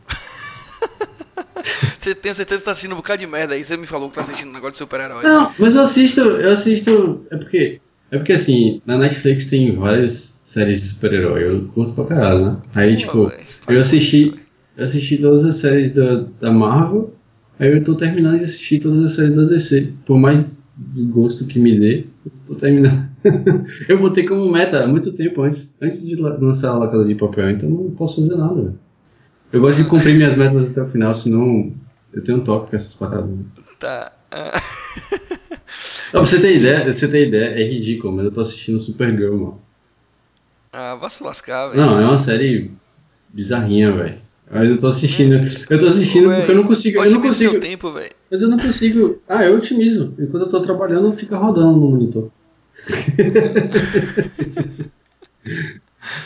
[1.98, 3.64] Você tem certeza que tá assistindo um bocado de merda aí.
[3.64, 5.24] Você me falou que tá assistindo um negócio de super-herói.
[5.24, 7.26] Não, mas eu assisto, eu assisto.
[7.30, 7.80] É porque.
[8.10, 12.62] É porque assim, na Netflix tem várias séries de super-herói, eu curto pra caralho, né?
[12.74, 14.34] Aí, Pô, tipo, velho, eu assisti.
[14.76, 17.14] Eu assisti todas as séries da, da Marvel,
[17.58, 19.92] aí eu tô terminando de assistir todas as séries da DC.
[20.04, 23.08] Por mais desgosto que me dê, eu tô terminando.
[23.88, 27.14] eu botei como meta há muito tempo antes, antes de la- lançar a Casa de
[27.14, 28.78] Papel, então não posso fazer nada, velho.
[29.52, 31.72] Eu gosto de cumprir minhas metas até o final, senão
[32.12, 33.30] eu tenho um toque com essas paradas.
[33.30, 33.44] né?
[33.78, 34.12] Tá.
[34.30, 34.60] Ah.
[36.12, 38.78] Não, pra você ter ideia, pra você ter ideia, é ridículo, mas eu tô assistindo
[38.78, 39.60] Supergirl, mano.
[40.72, 41.80] ah, vai se lascar, velho.
[41.80, 42.70] Não, é uma série
[43.28, 44.18] bizarrinha, velho.
[44.50, 45.34] Mas eu tô assistindo.
[45.68, 46.98] Eu tô assistindo porque eu não consigo.
[46.98, 47.60] Eu não seu consigo.
[47.60, 47.92] tempo.
[48.30, 49.20] Mas eu não consigo.
[49.28, 50.14] Ah, eu otimizo.
[50.18, 52.30] Enquanto eu tô trabalhando, fica rodando no monitor.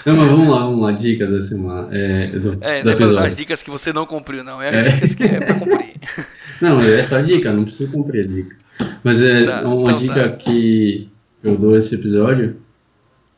[0.04, 0.92] Não, mas vamos lá, vamos lá.
[0.92, 1.88] Dica da semana.
[1.90, 3.36] É, do, É, não é pra dar as episódio.
[3.36, 4.60] dicas que você não cumpriu, não.
[4.60, 4.90] É as É.
[4.90, 5.90] dicas que é pra cumprir.
[6.60, 8.54] Não, é só dica, não precisa cumprir a dica.
[9.02, 10.36] Mas é Tá, uma então dica tá.
[10.36, 11.08] que
[11.42, 12.56] eu dou esse episódio.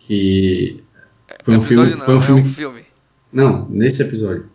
[0.01, 0.83] Que.
[1.45, 1.91] Foi um filme.
[1.91, 2.41] não, Foi um é filme.
[2.43, 2.81] um filme.
[3.33, 4.47] Não, nesse episódio.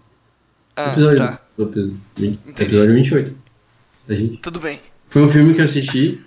[0.77, 1.39] Ah, episódio, tá.
[1.57, 2.63] do epi- vinte- Entendi.
[2.63, 3.35] episódio 28.
[4.07, 4.37] Da gente.
[4.37, 4.79] Tudo bem.
[5.09, 6.19] Foi um filme que eu assisti.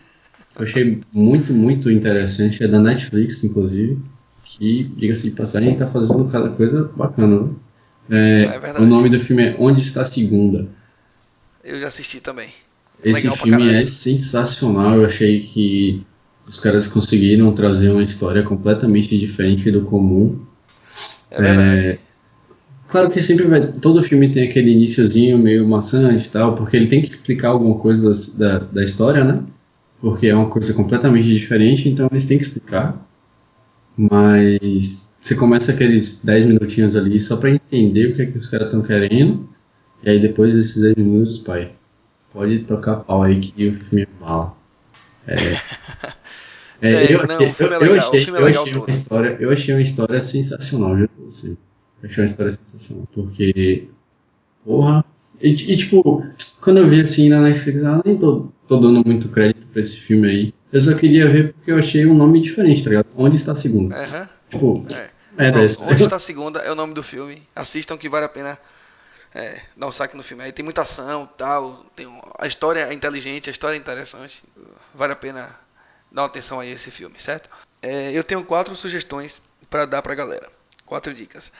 [0.56, 2.62] Eu achei muito, muito interessante.
[2.62, 3.98] É da Netflix, inclusive.
[4.44, 7.48] Que, diga-se de passagem, tá fazendo cada coisa bacana, né?
[8.10, 10.66] É, É o nome do filme é Onde Está a Segunda.
[11.62, 12.48] Eu já assisti também.
[13.04, 14.96] Esse Legal filme é sensacional.
[14.96, 16.04] Eu achei que
[16.46, 20.44] os caras conseguiram trazer uma história completamente diferente do comum.
[21.30, 22.00] É verdade.
[22.90, 23.72] Claro que sempre vai.
[23.72, 27.78] Todo filme tem aquele iniciozinho meio maçante e tal, porque ele tem que explicar alguma
[27.78, 29.42] coisa da, da história, né?
[30.00, 33.06] Porque é uma coisa completamente diferente, então eles têm que explicar.
[33.96, 38.46] Mas você começa aqueles 10 minutinhos ali só pra entender o que, é que os
[38.48, 39.48] caras estão querendo.
[40.02, 41.72] E aí depois desses 10 minutos, pai,
[42.32, 44.54] pode tocar pau aí que o filme é bala.
[45.26, 45.36] É.
[46.82, 48.74] É, É, eu não, achei, o filme é eu- legal, achei- é eu legal achei
[48.80, 51.08] uma história, eu achei uma história sensacional, viu?
[51.28, 51.56] Assim,
[52.02, 53.88] achei uma história sensacional, porque
[54.64, 55.04] porra,
[55.40, 56.24] e, e, tipo,
[56.60, 59.96] quando eu vi assim na Netflix, eu nem tô, tô dando muito crédito pra esse
[59.98, 60.54] filme aí.
[60.72, 63.06] Eu só queria ver porque eu achei um nome diferente, tá ligado?
[63.16, 63.96] Onde está a segunda?
[63.96, 64.28] Aham.
[64.50, 65.10] Tipo, É.
[65.46, 65.84] é dessa.
[65.84, 67.42] Onde está a segunda é o nome do filme.
[67.56, 68.58] Assistam que vale a pena
[69.34, 70.42] é, dar um saque no filme.
[70.44, 71.84] Aí tem muita ação tal.
[71.96, 74.42] Tem um- a história é inteligente, a história é interessante.
[74.94, 75.48] Vale a pena
[76.12, 77.48] dar uma atenção a esse filme, certo?
[77.82, 80.48] É, eu tenho quatro sugestões para dar pra galera.
[80.84, 81.50] Quatro dicas.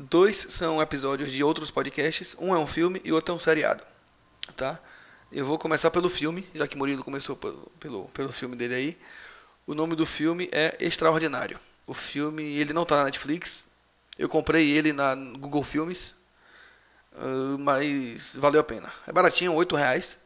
[0.00, 2.36] Dois são episódios de outros podcasts.
[2.38, 3.82] Um é um filme e o outro é um seriado.
[4.56, 4.78] Tá?
[5.32, 8.98] Eu vou começar pelo filme, já que Murilo começou pelo, pelo, filme dele aí.
[9.66, 11.58] O nome do filme é Extraordinário.
[11.84, 13.66] O filme, ele não tá na Netflix.
[14.16, 16.14] Eu comprei ele na Google Filmes.
[17.16, 18.92] ah, mas valeu a pena.
[19.04, 20.16] É baratinho, 8 reais.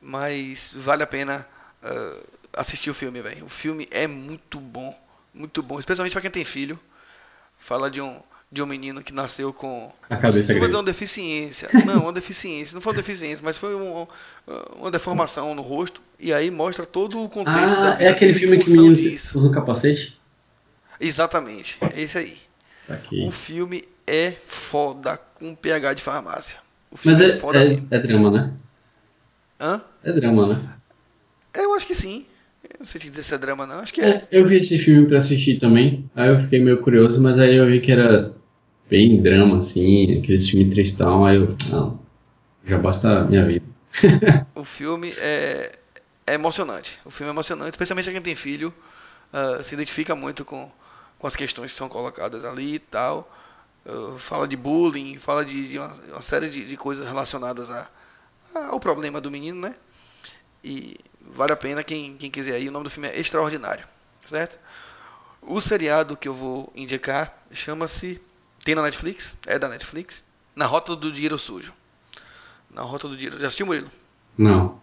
[0.00, 1.46] Mas vale a pena
[1.80, 2.16] ah,
[2.54, 3.44] assistir o filme, velho.
[3.44, 5.00] O filme é muito bom.
[5.32, 5.78] Muito bom.
[5.78, 6.76] Especialmente pra quem tem filho.
[7.56, 8.20] Fala de um,
[8.52, 9.92] de um menino que nasceu com.
[10.08, 11.68] A cabeça Não vou dizer uma deficiência.
[11.86, 12.74] Não, uma deficiência.
[12.74, 14.06] Não foi uma deficiência, mas foi um-
[14.76, 16.02] uma deformação no rosto.
[16.18, 18.96] E aí mostra todo o contexto da Ah, vida é aquele filme que o menino
[18.96, 19.38] disso.
[19.38, 20.18] usa um capacete?
[20.98, 22.38] Exatamente, é esse aí.
[22.88, 23.24] Aqui.
[23.26, 26.58] O filme é foda com PH de farmácia.
[26.90, 27.88] O Mas é, foda é, mesmo.
[27.90, 28.52] é drama, né?
[29.60, 29.80] Hã?
[30.04, 30.68] É drama, né?
[31.54, 32.26] Eu acho que sim.
[32.64, 34.08] Eu não sei te dizer se é drama não, acho que é.
[34.08, 37.56] É, eu vi esse filme pra assistir também, aí eu fiquei meio curioso, mas aí
[37.56, 38.32] eu vi que era
[38.90, 41.98] bem drama, assim, aquele filme tristão, aí eu, não,
[42.64, 43.64] já basta a minha vida.
[44.54, 45.72] O filme é,
[46.26, 46.98] é emocionante.
[47.04, 48.74] O filme é emocionante, especialmente a quem tem filho,
[49.32, 50.70] ah, se identifica muito com,
[51.18, 53.30] com as questões que são colocadas ali e tal.
[53.86, 57.88] Ah, fala de bullying, fala de, de uma, uma série de, de coisas relacionadas a,
[58.70, 59.74] ao problema do menino, né?
[60.62, 62.68] E vale a pena quem, quem quiser aí.
[62.68, 63.86] O nome do filme é Extraordinário,
[64.24, 64.58] certo?
[65.42, 68.20] O seriado que eu vou indicar chama-se.
[68.64, 69.36] Tem na Netflix?
[69.46, 70.22] É da Netflix.
[70.54, 71.72] Na Rota do Dinheiro Sujo.
[72.72, 73.38] Na Rota do Dinheiro.
[73.40, 73.90] Já assistiu, Murilo?
[74.36, 74.80] Não,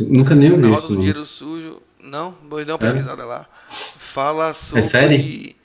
[0.00, 0.96] nunca nem ouvi Na isso, do.
[0.96, 1.80] Dinheiro Sujo.
[2.00, 2.94] Não, vou dar uma Sério?
[2.94, 3.46] pesquisada lá.
[3.70, 4.82] Fala sobre.
[4.82, 5.56] série?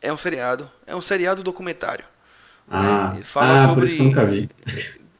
[0.00, 0.70] É um seriado.
[0.86, 2.04] É um seriado documentário.
[2.70, 4.48] Ah, Ele fala ah sobre- por isso que eu nunca vi.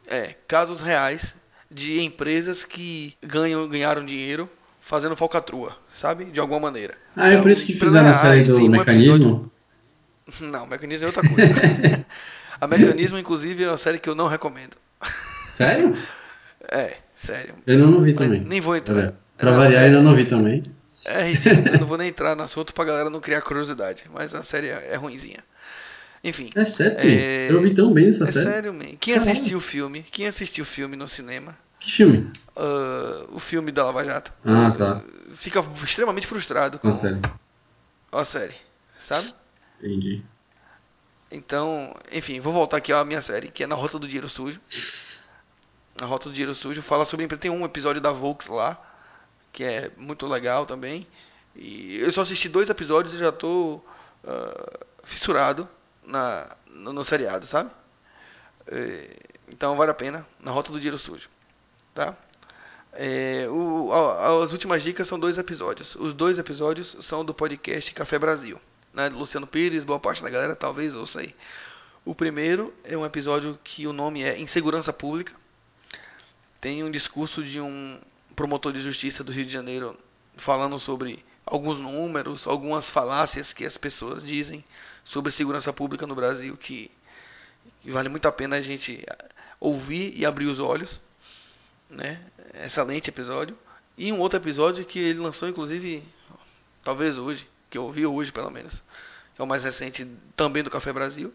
[0.06, 1.34] É, casos reais
[1.70, 4.48] de empresas que ganham, ganharam dinheiro
[4.80, 6.26] fazendo falcatrua, sabe?
[6.26, 6.94] De alguma maneira.
[7.14, 9.50] Ah, é Então, por isso que fizeram a série do um Mecanismo?
[10.40, 12.04] Não, Mecanismo é outra coisa.
[12.60, 14.76] a Mecanismo, inclusive, é uma série que eu não recomendo.
[15.52, 15.96] Sério?
[16.70, 17.54] É, sério.
[17.66, 18.40] Eu não, não vi também.
[18.40, 18.94] nem vou entrar.
[18.94, 20.62] Olha, Pra Não, variar, é- eu não vi também.
[21.04, 24.34] É ridículo, eu não vou nem entrar no assunto pra galera não criar curiosidade, mas
[24.34, 25.38] a série é, é ruinzinha.
[26.22, 26.98] Enfim, É sério?
[26.98, 28.44] É- Eu vi tão bem essa é série.
[28.46, 28.96] sério, man.
[29.00, 29.32] Quem Caralho.
[29.32, 32.30] assistiu o filme, quem assistiu o filme no cinema, Que filme?
[32.56, 35.00] ah, o filme da Lava Jato, Ah, tá.
[35.32, 37.20] fica extremamente frustrado com Uma série.
[38.12, 38.54] a série,
[38.98, 39.32] sabe?
[39.78, 40.24] Entendi.
[41.30, 44.60] Então, enfim, vou voltar aqui à minha série, que é Na Rota do Dinheiro Sujo.
[46.00, 47.26] Na Rota do Dinheiro Sujo fala sobre.
[47.36, 48.80] Tem um episódio da Volks lá,
[49.52, 51.06] que é muito legal também.
[51.54, 53.80] E eu só assisti dois episódios e já tô
[54.24, 55.68] ah, fissurado
[56.06, 57.70] na, no, no seriado, sabe?
[58.68, 59.16] É,
[59.48, 60.26] então vale a pena.
[60.40, 61.28] Na Rota do Dinheiro Sujo.
[61.94, 62.16] Tá?
[62.94, 65.94] É, o- a- as últimas dicas são dois episódios.
[65.96, 68.58] Os dois episódios são do podcast Café Brasil.
[68.92, 71.34] Né, Luciano Pires, boa parte da galera talvez ouça aí.
[72.04, 75.34] O primeiro é um episódio que o nome é Insegurança Pública.
[76.60, 78.00] Tem um discurso de um
[78.34, 79.94] promotor de justiça do Rio de Janeiro
[80.36, 84.64] falando sobre alguns números, algumas falácias que as pessoas dizem
[85.04, 86.90] sobre segurança pública no Brasil que,
[87.82, 89.04] que vale muito a pena a gente
[89.60, 91.00] ouvir e abrir os olhos,
[91.90, 92.20] né?
[92.64, 93.56] Excelente episódio.
[93.96, 96.02] E um outro episódio que ele lançou inclusive
[96.84, 98.82] talvez hoje, que eu ouvi hoje pelo menos,
[99.38, 100.06] é o mais recente
[100.36, 101.32] também do Café Brasil,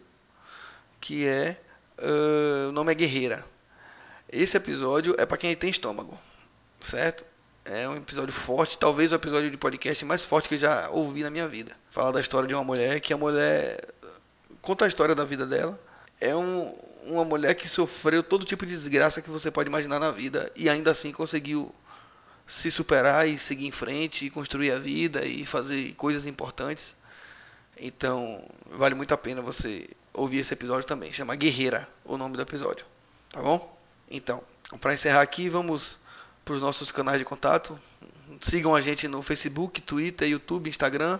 [1.00, 1.58] que é
[1.98, 3.44] ah, o nome é Guerreira.
[4.30, 6.18] Esse episódio é para quem tem estômago,
[6.80, 7.24] certo?
[7.64, 11.22] É um episódio forte, talvez o episódio de podcast mais forte que eu já ouvi
[11.22, 11.72] na minha vida.
[11.90, 13.80] Fala da história de uma mulher que a mulher
[14.60, 15.80] conta a história da vida dela.
[16.20, 16.74] É um,
[17.06, 20.68] uma mulher que sofreu todo tipo de desgraça que você pode imaginar na vida e
[20.68, 21.74] ainda assim conseguiu
[22.46, 26.94] se superar e seguir em frente e construir a vida e fazer coisas importantes.
[27.78, 31.12] Então, vale muito a pena você ouvir esse episódio também.
[31.12, 32.86] Chama Guerreira, o nome do episódio.
[33.30, 33.76] Tá bom?
[34.10, 34.42] Então,
[34.80, 35.98] para encerrar aqui, vamos
[36.44, 37.78] para os nossos canais de contato.
[38.40, 41.18] Sigam a gente no Facebook, Twitter, YouTube, Instagram.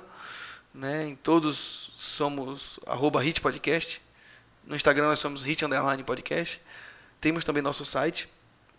[0.73, 1.07] Né?
[1.07, 4.01] Em todos somos arroba Hit Podcast.
[4.65, 5.65] No Instagram nós somos Hit
[6.05, 6.61] Podcast.
[7.21, 8.29] Temos também nosso site,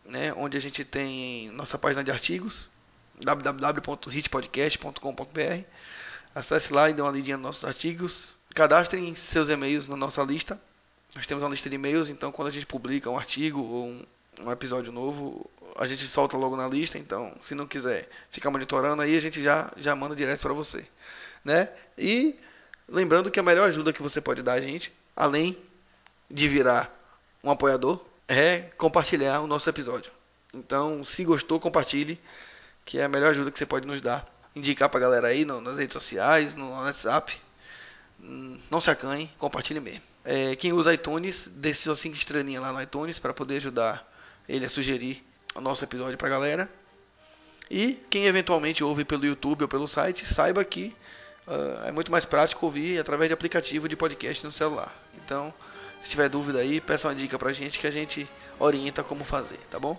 [0.05, 0.33] né?
[0.33, 2.69] onde a gente tem nossa página de artigos,
[3.23, 5.65] www.hitpodcast.com.br.
[6.33, 8.35] Acesse lá e dê uma lidinha nos nossos artigos.
[8.53, 10.59] Cadastrem seus e-mails na nossa lista.
[11.15, 14.05] Nós temos uma lista de e-mails, então quando a gente publica um artigo ou um,
[14.41, 16.97] um episódio novo, a gente solta logo na lista.
[16.97, 20.85] Então, se não quiser ficar monitorando aí, a gente já, já manda direto para você.
[21.43, 21.69] Né?
[21.97, 22.35] E
[22.87, 25.57] lembrando que a melhor ajuda que você pode dar a gente, além
[26.29, 26.93] de virar
[27.43, 30.11] um apoiador, é compartilhar o nosso episódio.
[30.53, 32.19] Então, se gostou, compartilhe,
[32.85, 34.25] que é a melhor ajuda que você pode nos dar.
[34.55, 37.39] Indicar pra galera aí no- nas redes sociais, no WhatsApp.
[38.21, 40.01] Hum, Não se acanhe, compartilhe mesmo.
[40.23, 44.09] É, quem usa iTunes, dê suas 5 estrelinhas lá no iTunes para poder ajudar
[44.47, 45.23] ele a sugerir
[45.53, 46.69] o nosso episódio pra galera.
[47.69, 50.95] E quem eventualmente ouve pelo YouTube ou pelo site, saiba que
[51.47, 54.93] ah, é muito mais prático ouvir através de aplicativo de podcast no celular.
[55.15, 55.53] Então,
[55.99, 58.27] se tiver dúvida aí, peça uma dica pra gente que a gente
[58.59, 59.97] orienta como fazer, tá bom?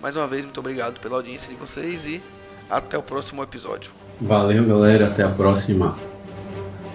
[0.00, 2.22] Mais uma vez, muito obrigado pela audiência de vocês e
[2.68, 3.90] até o próximo episódio.
[4.20, 5.06] Valeu, galera.
[5.06, 5.96] Até a próxima.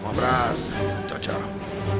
[0.03, 0.73] Um abraço.
[1.07, 1.98] Tchau, tchau.